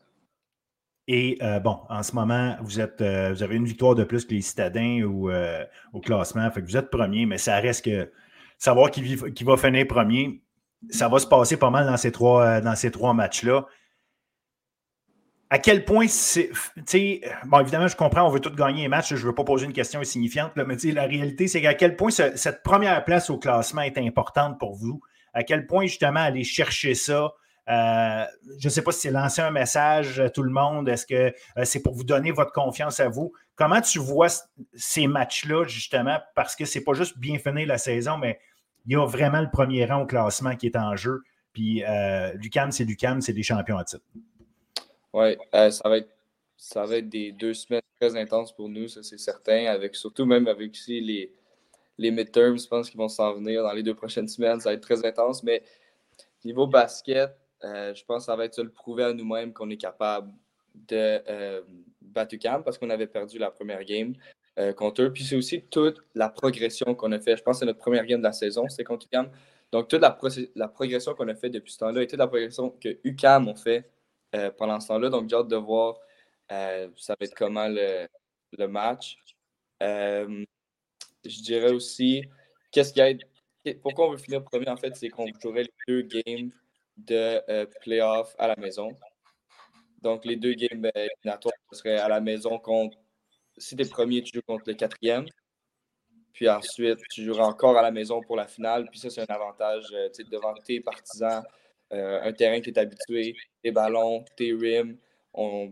[1.14, 2.56] Et euh, bon, en ce moment,
[3.02, 6.50] euh, vous avez une victoire de plus que les citadins euh, au classement.
[6.50, 8.10] Fait que vous êtes premier, mais ça reste que
[8.56, 10.42] savoir qui, va finir premier,
[10.88, 13.66] ça va se passer pas mal dans ces trois, matchs-là.
[15.50, 16.50] À quel point c'est.
[17.44, 19.10] Bon, évidemment, je comprends, on veut tous gagner les matchs.
[19.10, 22.10] Je ne veux pas poser une question insignifiante, mais la réalité, c'est qu'à quel point
[22.10, 25.02] cette première place au classement est importante pour vous?
[25.34, 27.34] À quel point, justement, aller chercher ça,
[27.68, 28.24] euh,
[28.58, 30.88] je ne sais pas si c'est lancer un message à tout le monde.
[30.88, 33.32] Est-ce que euh, c'est pour vous donner votre confiance à vous?
[33.54, 34.28] Comment tu vois
[34.74, 38.40] ces matchs-là, justement, parce que c'est pas juste bien finir la saison, mais
[38.86, 41.20] il y a vraiment le premier rang au classement qui est en jeu.
[41.52, 42.32] Puis euh,
[42.70, 44.04] c'est Lucam, c'est des champions à titre.
[45.12, 46.08] Oui, ça, va être,
[46.56, 49.66] ça va être des deux semaines très intenses pour nous, ça c'est certain.
[49.66, 51.32] Avec, surtout même avec les,
[51.98, 54.58] les midterms, je pense qu'ils vont s'en venir dans les deux prochaines semaines.
[54.60, 55.42] Ça va être très intense.
[55.42, 55.62] Mais
[56.44, 59.70] niveau basket, euh, je pense que ça va être de le prouver à nous-mêmes qu'on
[59.70, 60.32] est capable
[60.74, 61.62] de euh,
[62.00, 64.14] battre UCAM parce qu'on avait perdu la première game
[64.58, 65.12] euh, contre eux.
[65.12, 67.36] Puis c'est aussi toute la progression qu'on a fait.
[67.36, 69.30] Je pense que c'est notre première game de la saison, c'était contre UCAM.
[69.70, 70.18] Donc toute la,
[70.54, 73.54] la progression qu'on a fait depuis ce temps-là et toute la progression que UCAM ont
[73.54, 73.88] fait
[74.56, 75.08] pendant ce temps-là.
[75.10, 75.98] Donc j'ai hâte de voir
[76.48, 78.06] ça va être comment le,
[78.58, 79.16] le match.
[79.80, 80.44] je
[81.42, 82.22] dirais aussi,
[82.70, 83.14] qu'est-ce qu'il y a
[83.80, 86.50] pourquoi on veut finir premier, en fait, c'est qu'on jouerait les deux games
[86.96, 88.96] de euh, playoff à la maison.
[90.00, 92.98] Donc, les deux games euh, éliminatoires seraient à la maison contre.
[93.56, 95.26] Si tu es premier, tu joues contre le quatrième.
[96.32, 98.88] Puis ensuite, tu joueras encore à la maison pour la finale.
[98.90, 101.42] Puis ça, c'est un avantage euh, devant tes partisans.
[101.90, 104.96] un terrain qui est habitué, tes ballons, tes rims.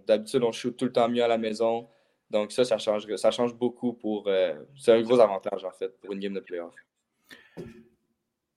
[0.07, 1.89] D'habitude, on shoot tout le temps mieux à la maison.
[2.31, 4.31] Donc ça, ça change, ça change beaucoup pour...
[4.77, 6.75] c'est un gros avantage, en fait, pour une game de playoff.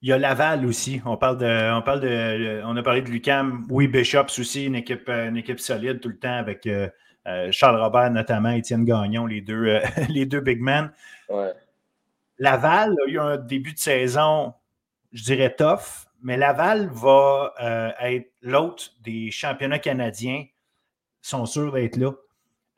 [0.04, 1.00] Il y a Laval aussi.
[1.06, 3.66] On parle de, on parle de, on a parlé de Lucam.
[3.70, 6.90] Oui, Bishops aussi, une équipe, une équipe solide tout le temps avec euh,
[7.26, 9.80] euh, Charles Robert notamment, Étienne Gagnon, les deux, euh,
[10.10, 10.92] les deux big men.
[12.38, 14.52] Laval a eu un début de saison,
[15.14, 17.54] je dirais tough, mais Laval va
[18.00, 20.44] être l'autre des championnats canadiens.
[20.44, 20.50] Ils
[21.22, 22.10] sont sûrs d'être là.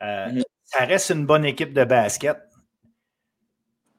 [0.01, 0.43] Mm-hmm.
[0.63, 2.46] Ça reste une bonne équipe de basket.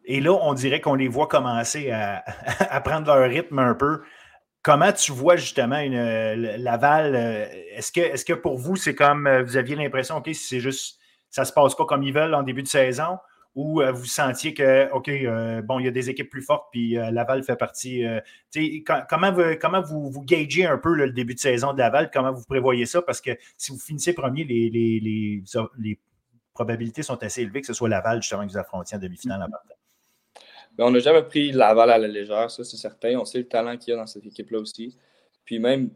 [0.09, 4.03] Et là, on dirait qu'on les voit commencer à, prendre leur rythme un peu.
[4.63, 6.01] Comment tu vois justement une,
[6.57, 7.15] Laval?
[7.15, 10.61] Euh, est-ce que, est que pour vous, c'est comme euh, vous aviez l'impression, OK, c'est
[10.61, 10.99] juste
[11.31, 13.19] ça se passe pas comme ils veulent en début de saison?
[13.55, 15.11] Ou euh, vous sentiez que, OK,
[15.65, 18.05] bon, il y a des équipes plus fortes, puis Laval fait partie.
[18.97, 22.11] comment vous, comment vous, vous gagez un peu le début de saison de Laval?
[22.13, 23.03] Comment vous prévoyez ça?
[23.03, 26.01] Parce que si vous finissez premier, les, les,
[26.55, 29.51] probabilités sont assez élevées que ce soit Laval, justement, que vous affrontiez en demi-finale en
[29.51, 29.78] partant
[30.79, 33.19] on n'a jamais pris Laval à la légère, ça c'est certain.
[33.19, 34.97] On sait le talent qu'il y a dans cette équipe-là aussi.
[35.45, 35.91] Puis même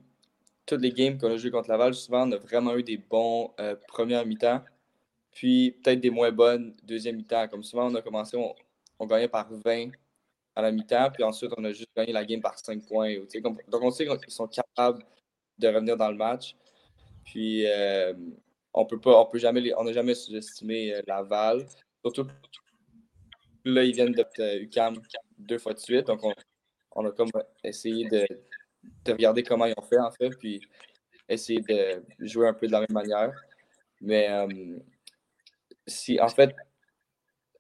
[0.67, 3.53] toutes les games qu'on a joué contre Laval, souvent on a vraiment eu des bons
[3.61, 4.63] euh, premières mi-temps,
[5.33, 7.49] puis peut-être des moins bonnes deuxième mi-temps.
[7.49, 8.37] Comme souvent on a commencé,
[8.99, 9.91] on, gagnait par 20,
[10.55, 13.15] à la mi-temps, puis ensuite, on a juste gagné la game par 5 points.
[13.69, 15.05] Donc, on sait qu'ils sont capables
[15.59, 16.55] de revenir dans le match.
[17.25, 18.13] Puis, euh,
[18.75, 21.67] on peut pas, on peut jamais, n'a jamais sous-estimé euh, Laval.
[22.05, 22.27] Surtout
[23.65, 24.95] là, ils viennent de UCAM
[25.39, 26.07] deux fois de suite.
[26.07, 26.21] Donc,
[26.95, 27.31] on, a comme
[27.65, 28.27] essayé de,
[29.05, 30.61] de, regarder comment ils ont fait, en fait, puis
[31.29, 33.33] essayer de jouer un peu de la même manière.
[34.01, 34.79] Mais euh,
[35.87, 36.55] si, en fait,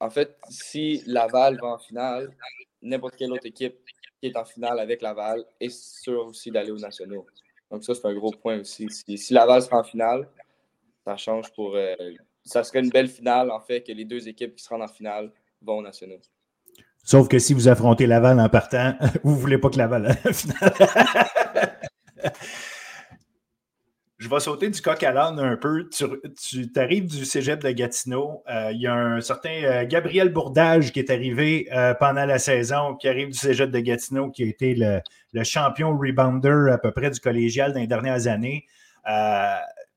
[0.00, 2.34] en fait, si Laval va en finale,
[2.82, 3.78] n'importe quelle autre équipe
[4.20, 7.26] qui est en finale avec Laval est sûre aussi d'aller aux nationaux.
[7.70, 8.88] Donc ça, c'est un gros point aussi.
[8.90, 10.28] Si, Laval sera en finale,
[11.04, 11.76] ça change pour...
[11.76, 11.94] Euh,
[12.44, 15.32] ça serait une belle finale, en fait, que les deux équipes qui seront en finale
[15.64, 16.20] vont aux nationaux.
[17.04, 18.94] Sauf que si vous affrontez Laval en partant,
[19.24, 20.72] vous ne voulez pas que Laval finale.
[24.22, 25.88] Je vais sauter du coq à l'âne un peu.
[25.90, 26.06] Tu,
[26.70, 28.44] tu arrives du cégep de Gatineau.
[28.48, 32.38] Euh, il y a un certain euh, Gabriel Bourdage qui est arrivé euh, pendant la
[32.38, 36.92] saison, qui arrive du cégep de Gatineau, qui a été le, champion rebounder à peu
[36.92, 38.64] près du collégial dans les dernières années.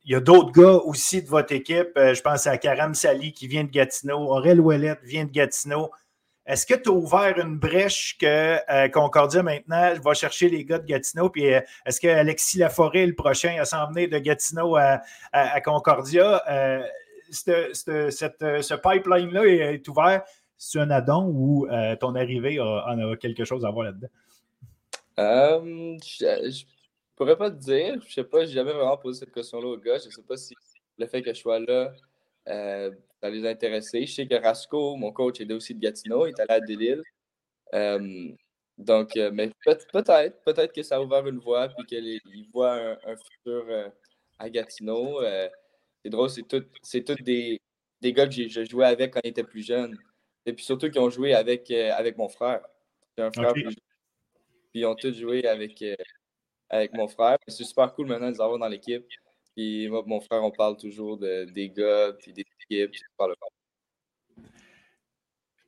[0.05, 1.91] Il y a d'autres gars aussi de votre équipe.
[1.95, 4.19] je pense à Karam Sali qui vient de Gatineau.
[4.19, 5.89] Aurel Ouellet vient de Gatineau.
[6.45, 10.77] Est-ce que tu as ouvert une brèche que euh, Concordia maintenant va chercher les gars
[10.77, 11.29] de Gatineau?
[11.29, 15.01] Puis euh, est-ce que Alexis Laforêt, le prochain, a s'emmener de Gatineau à,
[15.61, 16.43] Concordia?
[16.47, 16.83] Euh,
[17.31, 20.21] ce pipeline-là est, ouvert.
[20.57, 21.67] C'est un addon ou
[21.99, 24.07] ton arrivée en a quelque chose à voir là-dedans?
[25.17, 26.65] je,
[27.15, 28.01] pourrais pas te dire.
[28.07, 29.97] Je sais pas, n'ai jamais vraiment posé cette question-là aux gars.
[29.97, 30.53] Je sais pas si
[30.97, 31.93] le fait que je sois là
[32.47, 32.91] euh,
[33.21, 34.05] ça les a intéressés.
[34.05, 37.01] Je sais que Rasco, mon coach, est aussi de Gatineau, il est allé à Delille.
[37.73, 38.29] Euh,
[38.77, 43.15] donc, euh, mais peut-être, peut-être que ça a ouvert une voie, puis qu'il voit un,
[43.17, 43.91] futur
[44.39, 45.21] à Gatineau.
[46.03, 47.59] c'est drôle, c'est tous c'est tout des,
[48.01, 49.97] des, gars que j'ai joué avec quand ils étaient plus jeunes.
[50.45, 52.61] Et puis surtout qui ont joué avec, avec mon frère.
[53.17, 53.73] J'ai un frère plus jeune.
[54.71, 55.83] Puis ils ont tous joué avec,
[56.69, 57.37] avec mon frère.
[57.47, 59.05] C'est super cool maintenant de les avoir dans l'équipe.
[59.55, 63.01] Puis moi, mon frère, on parle toujours de, des gars, puis des équipes, puis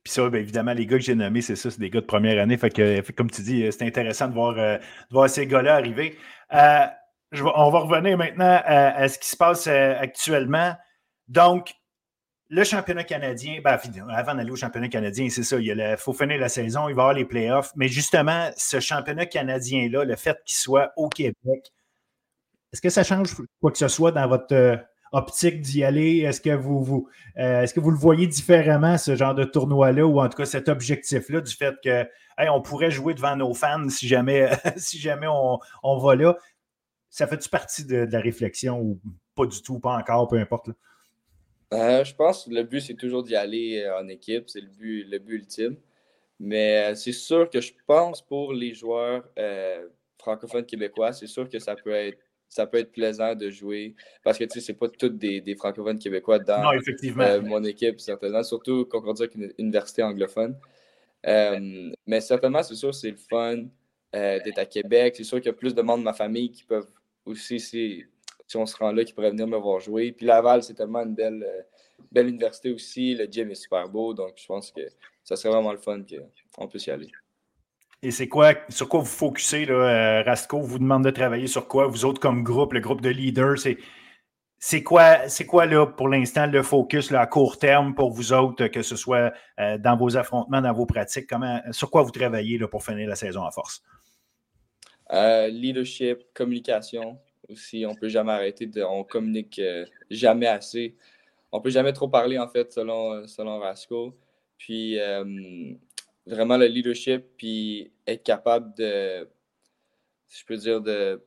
[0.04, 2.06] Puis ça, bien évidemment, les gars que j'ai nommés, c'est ça, c'est des gars de
[2.06, 2.56] première année.
[2.58, 6.18] Fait que, comme tu dis, c'est intéressant de voir, euh, de voir ces gars-là arriver.
[6.52, 6.86] Euh,
[7.32, 10.74] on va revenir maintenant à, ce qui se passe euh, actuellement.
[11.28, 11.74] Donc,
[12.50, 13.78] le championnat canadien, ben,
[14.10, 17.04] avant d'aller au championnat canadien, c'est ça, il faut finir la saison, il va y
[17.04, 17.72] avoir les playoffs.
[17.76, 21.72] Mais justement, ce championnat canadien-là, le fait qu'il soit au Québec,
[22.72, 24.76] est-ce que ça change quoi que ce soit dans votre euh,
[25.12, 26.18] optique d'y aller?
[26.18, 30.20] Est-ce que vous, euh, est-ce que vous le voyez différemment, ce genre de tournoi-là, ou
[30.20, 32.06] en tout cas cet objectif-là, du fait que
[32.50, 36.36] on pourrait jouer devant nos fans si jamais, si jamais on, va là?
[37.10, 39.00] Ça fait-tu partie de, la réflexion ou
[39.34, 40.70] pas du tout, pas encore, peu importe?
[41.74, 44.48] Euh, je pense que le but, c'est toujours d'y aller en équipe.
[44.48, 45.76] C'est le but, le but ultime.
[46.40, 49.24] Mais c'est sûr que je pense pour les joueurs
[50.18, 53.94] francophones québécois, c'est sûr que ça peut être ça peut être plaisant de jouer
[54.24, 58.00] parce que tu sais, c'est pas tous des, des, francophones québécois dans euh, mon équipe,
[58.00, 60.56] certainement, surtout Concordia une université anglophone.
[61.26, 63.64] Euh, mais certainement, c'est sûr, c'est le fun
[64.14, 65.14] euh, d'être à Québec.
[65.16, 66.88] C'est sûr qu'il y a plus de membres de ma famille qui peuvent
[67.26, 68.04] aussi,
[68.48, 70.12] si, on se rend là, qui pourraient venir me voir jouer.
[70.12, 71.46] Puis Laval, c'est tellement une belle,
[72.10, 73.14] belle université aussi.
[73.14, 74.80] Le gym est super beau, donc je pense que
[75.22, 76.00] ça serait vraiment le fun
[76.56, 77.10] qu'on puisse y aller.
[78.02, 80.60] Et c'est quoi, sur quoi vous focussez, là, euh, Rasco?
[80.60, 81.88] Vous demande de travailler sur quoi?
[81.88, 83.76] Vous autres, comme groupe, le groupe de leaders, c'est,
[84.58, 88.32] c'est quoi, c'est quoi là, pour l'instant, le focus là, à court terme pour vous
[88.32, 91.26] autres, que ce soit euh, dans vos affrontements, dans vos pratiques?
[91.28, 93.82] Comment, sur quoi vous travaillez là, pour finir la saison en force?
[95.12, 97.18] Euh, leadership, communication
[97.48, 97.84] aussi.
[97.86, 99.60] On peut jamais arrêter, de, on communique
[100.10, 100.96] jamais assez.
[101.52, 104.14] On ne peut jamais trop parler, en fait, selon, selon Rasco.
[104.58, 104.98] Puis,
[106.26, 109.28] vraiment le leadership, puis être capable de,
[110.28, 111.22] je peux dire, de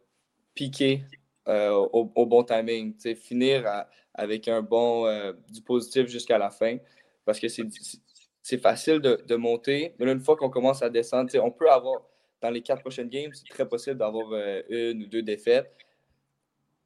[0.53, 1.03] piquer
[1.47, 6.77] euh, au, bon timing, finir avec un bon, euh, du positif jusqu'à la fin,
[7.25, 11.69] parce que c'est facile de, monter, mais une fois qu'on commence à descendre, on peut
[11.71, 12.01] avoir,
[12.41, 15.71] dans les quatre prochaines games, c'est très possible d'avoir euh, une ou deux défaites,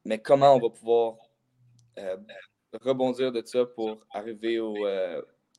[0.06, 1.16] mais comment on va pouvoir
[2.72, 4.76] rebondir de ça pour arriver au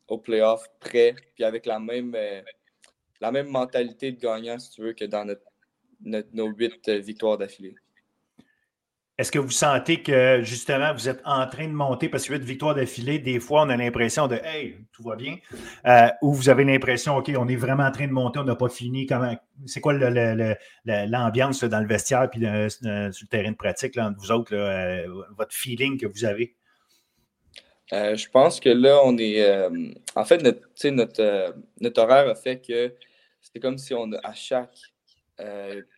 [0.08, 2.42] au playoff prêt, puis avec la même, euh,
[3.20, 5.28] la même mentalité de gagnant, si tu veux, que dans
[6.02, 7.76] nos huit euh, victoires d'affilée?
[9.18, 12.08] Est-ce que vous sentez que justement vous êtes en train de monter?
[12.08, 15.38] Parce que huit victoires d'affilée, des fois on a l'impression de Hey, tout va bien
[15.88, 18.56] euh, ou vous avez l'impression OK, on est vraiment en train de monter, on n'a
[18.56, 19.08] pas fini.
[19.08, 24.20] Comment c'est quoi l'ambiance dans le vestiaire puis sur le terrain de pratique là, entre
[24.20, 24.56] vous autres,
[25.36, 26.56] votre feeling que vous avez?
[27.94, 29.42] Euh, je pense que là, on est.
[29.42, 29.70] Euh,
[30.16, 32.94] en fait, notre, notre, euh, notre, horaire a fait que
[33.42, 34.78] c'est comme si on, à chaque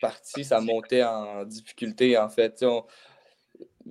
[0.01, 2.63] partie, ça montait en difficulté, en fait.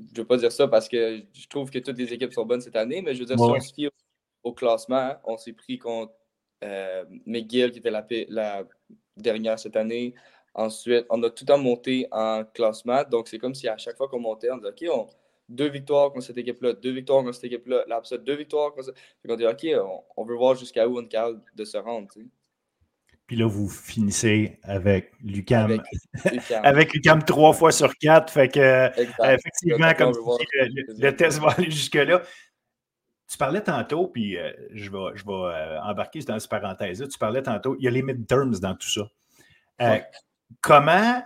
[0.07, 2.47] Je ne veux pas dire ça parce que je trouve que toutes les équipes sont
[2.47, 3.89] bonnes cette année, mais je veux dire, si on se fie
[4.43, 6.13] au, classement, on s'est pris contre
[7.27, 8.65] McGill, qui était la, la
[9.17, 10.15] dernière cette année.
[10.55, 13.03] Ensuite, on a tout le temps monté en classement.
[13.11, 15.09] Donc, c'est comme si à chaque fois qu'on montait, on disait OK,
[15.49, 18.87] deux victoires contre cette équipe-là, deux victoires contre cette équipe-là, là, après deux victoires contre
[18.87, 18.97] cette.
[19.29, 19.67] on dit OK,
[20.17, 22.09] on, veut voir jusqu'à où on est capable de se rendre.
[23.29, 25.81] Puis là, vous finissez avec Lucam.
[26.65, 28.33] Avec Lucam, trois fois sur quatre.
[28.33, 28.91] Fait que,
[29.33, 30.15] effectivement, comme
[30.99, 32.23] le, test va aller jusque-là.
[33.31, 37.07] Tu parlais tantôt, puis euh, je vais, je vais euh, embarquer dans cette parenthèse-là.
[37.07, 39.03] Tu parlais tantôt, il y a les midterms dans tout ça.
[39.83, 39.99] Euh,
[40.63, 41.23] comment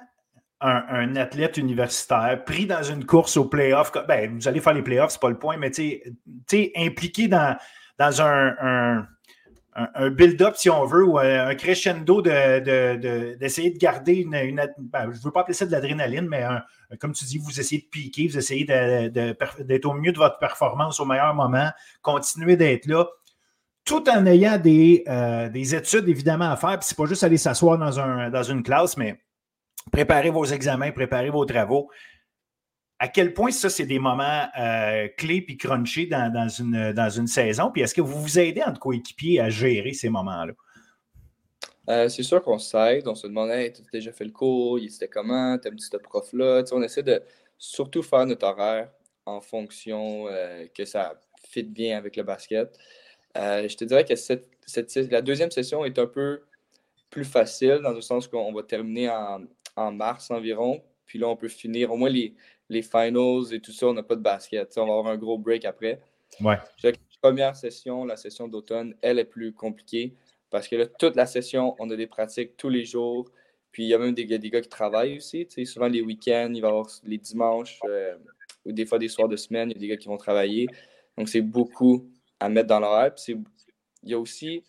[0.60, 5.12] un, athlète universitaire pris dans une course au playoff, ben, vous allez faire les playoffs,
[5.12, 6.00] c'est pas le point, mais tu
[6.48, 7.56] sais, impliqué dans,
[7.98, 9.08] dans un, un,
[10.10, 14.30] build-up, si on veut, ou un crescendo d'essayer de, garder une.
[14.78, 16.44] Ben, je ne veux pas appeler ça de l'adrénaline, mais
[17.00, 21.00] comme tu dis, vous essayez de piquer, vous essayez d'être au mieux de votre performance
[21.00, 21.70] au meilleur moment,
[22.02, 23.06] continuer d'être là,
[23.84, 26.78] tout en ayant des, euh, des études évidemment à faire.
[26.78, 29.20] Puis c'est pas juste aller s'asseoir dans, un, dans une classe, mais
[29.90, 31.90] préparer vos examens, préparer vos travaux.
[33.02, 37.26] À quel point ça, c'est des moments euh, clés puis crunchés dans, une, dans une
[37.26, 37.70] saison?
[37.72, 40.52] Puis est-ce que vous vous aidez entre coéquipiers à gérer ces moments-là?
[41.88, 43.08] Euh, c'est sûr qu'on s'aide.
[43.08, 46.62] On se demande, hey, tu déjà fait le cours, c'était comment, t'aimes-tu ce prof-là?
[46.70, 47.20] on essaie de
[47.58, 48.88] surtout faire notre horaire
[49.26, 50.26] en fonction
[50.74, 52.78] que ça fit bien avec le basket.
[53.36, 54.46] Euh, je te dirais que cette,
[55.10, 56.42] la deuxième session est un peu
[57.10, 59.10] plus facile dans le sens qu'on va terminer
[59.76, 60.82] en, mars environ.
[61.06, 62.34] Puis là, on peut finir au moins les,
[62.72, 63.86] les finals et tout ça.
[63.86, 64.72] On n'a pas de basket.
[64.78, 66.00] on va avoir un gros break après.
[66.40, 66.56] Ouais.
[66.82, 70.14] La première session, la session d'automne, elle est plus compliquée
[70.50, 73.30] parce que là, toute la session, on a des pratiques tous les jours.
[73.70, 75.46] Puis il y a même des, des gars qui travaillent aussi.
[75.64, 78.14] Souvent les week-ends, il va y avoir les dimanches euh,
[78.64, 80.66] ou des fois des soirs de semaine, il y a des gars qui vont travailler.
[81.16, 82.06] Donc c'est beaucoup
[82.40, 83.14] à mettre dans l'horaire.
[83.28, 84.62] Il y a aussi,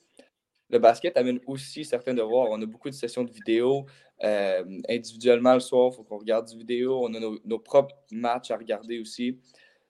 [0.70, 2.48] le basket amène aussi certains devoirs.
[2.50, 3.86] On a beaucoup de sessions de vidéo.
[4.24, 7.02] Euh, individuellement, le soir, il faut qu'on regarde du vidéo.
[7.04, 9.40] On a nos, propres matchs à regarder aussi.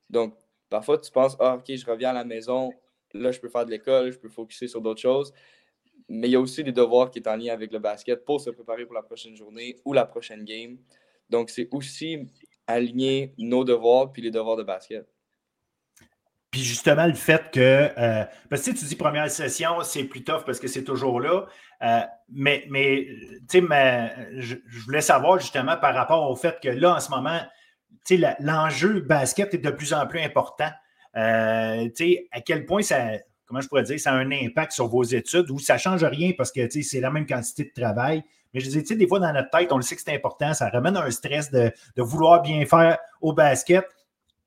[0.09, 0.35] Donc,
[0.69, 2.71] parfois, tu penses, ah, OK, je reviens à la maison.
[3.13, 5.31] Là, je peux faire de l'école, je peux focuser sur d'autres choses.
[6.09, 8.41] Mais il y a aussi des devoirs qui sont en lien avec le basket pour
[8.41, 10.77] se préparer pour la prochaine journée ou la prochaine game.
[11.29, 12.27] Donc, c'est aussi
[12.67, 15.07] aligner nos devoirs puis les devoirs de basket.
[16.53, 20.43] Puis justement, le fait que, euh, parce que tu dis première session, c'est plus tough
[20.45, 21.47] parce que c'est toujours là.
[21.81, 22.01] Euh,
[22.31, 23.07] mais, mais
[23.49, 27.39] tu sais, je, voulais savoir justement par rapport au fait que là, en ce moment,
[28.05, 30.69] tu sais, l'enjeu basket est de plus en plus important.
[31.17, 32.99] Euh, tu sais, à quel point ça,
[33.47, 36.03] comment je pourrais dire, ça a un impact sur vos études ou ça ne change
[36.03, 38.23] rien parce que, c'est la même quantité de travail.
[38.53, 40.13] Mais je disais, tu sais, des fois, dans notre tête, on le sait que c'est
[40.13, 43.87] important, ça ramène un stress de vouloir bien faire au basket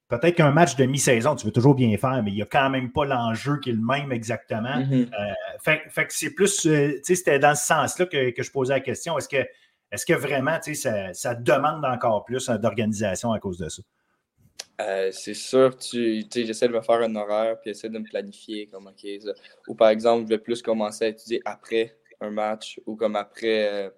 [0.08, 2.70] peut-être qu'un match de mi-saison, tu veux toujours bien faire, mais il n'y a quand
[2.70, 4.78] même pas l'enjeu qui est le même exactement.
[4.78, 5.08] Mm-hmm.
[5.12, 8.74] Euh, fait, que c'est plus, euh, tu sais, c'était dans ce sens-là que, je posais
[8.74, 9.18] la question.
[9.18, 13.58] Est-ce que, est que vraiment, tu sais, ça, demande encore plus euh, d'organisation à cause
[13.58, 13.82] de ça?
[15.10, 18.88] c'est sûr, tu, j'essaie de me faire un horaire puis essayer de me planifier comme
[18.88, 19.08] OK.
[19.68, 23.90] Ou par exemple, je vais plus commencer à étudier après un match ou comme après.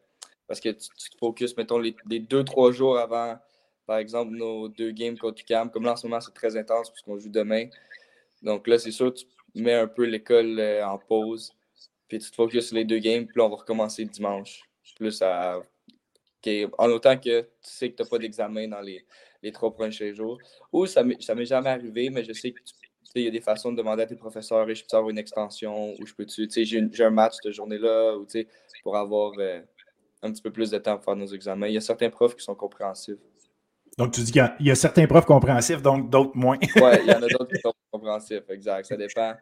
[0.46, 3.40] parce que tu, te focuses, mettons, les, les deux, trois jours avant
[3.88, 5.70] par exemple, nos deux games contre UCAM.
[5.70, 7.68] Comme là, en ce moment, c'est très intense puisqu'on joue demain.
[8.42, 9.24] Donc là, c'est sûr, tu
[9.54, 11.54] mets un peu l'école euh, en pause.
[12.06, 13.26] Puis tu te focuses sur les deux games.
[13.26, 14.62] Puis on va recommencer dimanche.
[14.96, 15.22] Plus.
[15.22, 19.06] En autant que tu sais que tu n'as pas d'examen dans les,
[19.42, 20.38] les trois prochains jours.
[20.70, 22.60] Ou ça ne m'est jamais arrivé, mais je sais que
[23.14, 25.18] il y a des façons de demander à tes professeurs et je peux avoir une
[25.18, 28.26] extension ou je peux tu sais j'ai un match cette journée-là ou
[28.82, 29.62] pour avoir euh,
[30.22, 31.68] un petit peu plus de temps pour faire nos examens.
[31.68, 33.18] Il y a certains profs qui sont compréhensifs.
[33.98, 36.56] Donc, tu dis qu'il y, a certains profs compréhensifs, donc d'autres moins.
[36.60, 36.68] oui,
[37.02, 38.86] il y en a d'autres qui sont compréhensifs, exact.
[38.86, 39.34] Ça dépend.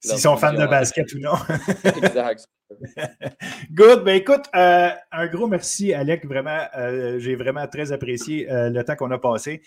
[0.00, 1.34] S'ils sont fans de basket ou non.
[1.84, 2.46] exact.
[3.70, 4.02] Good.
[4.02, 6.26] Ben écoute, euh, un gros merci, Alec.
[6.26, 9.62] Vraiment, euh, j'ai vraiment très apprécié euh, le temps qu'on a passé.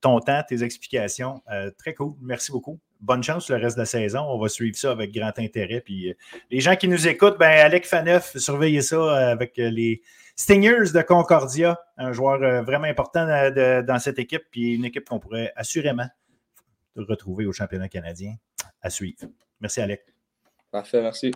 [0.00, 1.42] ton temps, tes explications.
[1.78, 2.14] très cool.
[2.20, 2.80] Merci beaucoup.
[3.00, 4.20] Bonne chance le reste de la saison.
[4.20, 5.80] On va suivre ça avec grand intérêt.
[5.80, 6.12] Puis
[6.50, 10.00] les gens qui nous écoutent, ben Alec Faneuf, surveillez ça avec les
[10.36, 15.08] Stingers de Concordia, un joueur euh, vraiment important euh, dans cette équipe, puis une équipe
[15.08, 16.06] qu'on pourrait assurément
[16.94, 18.34] retrouver au championnat canadien
[18.82, 19.18] à suivre.
[19.60, 20.04] Merci, Alec.
[20.70, 21.32] Parfait, merci.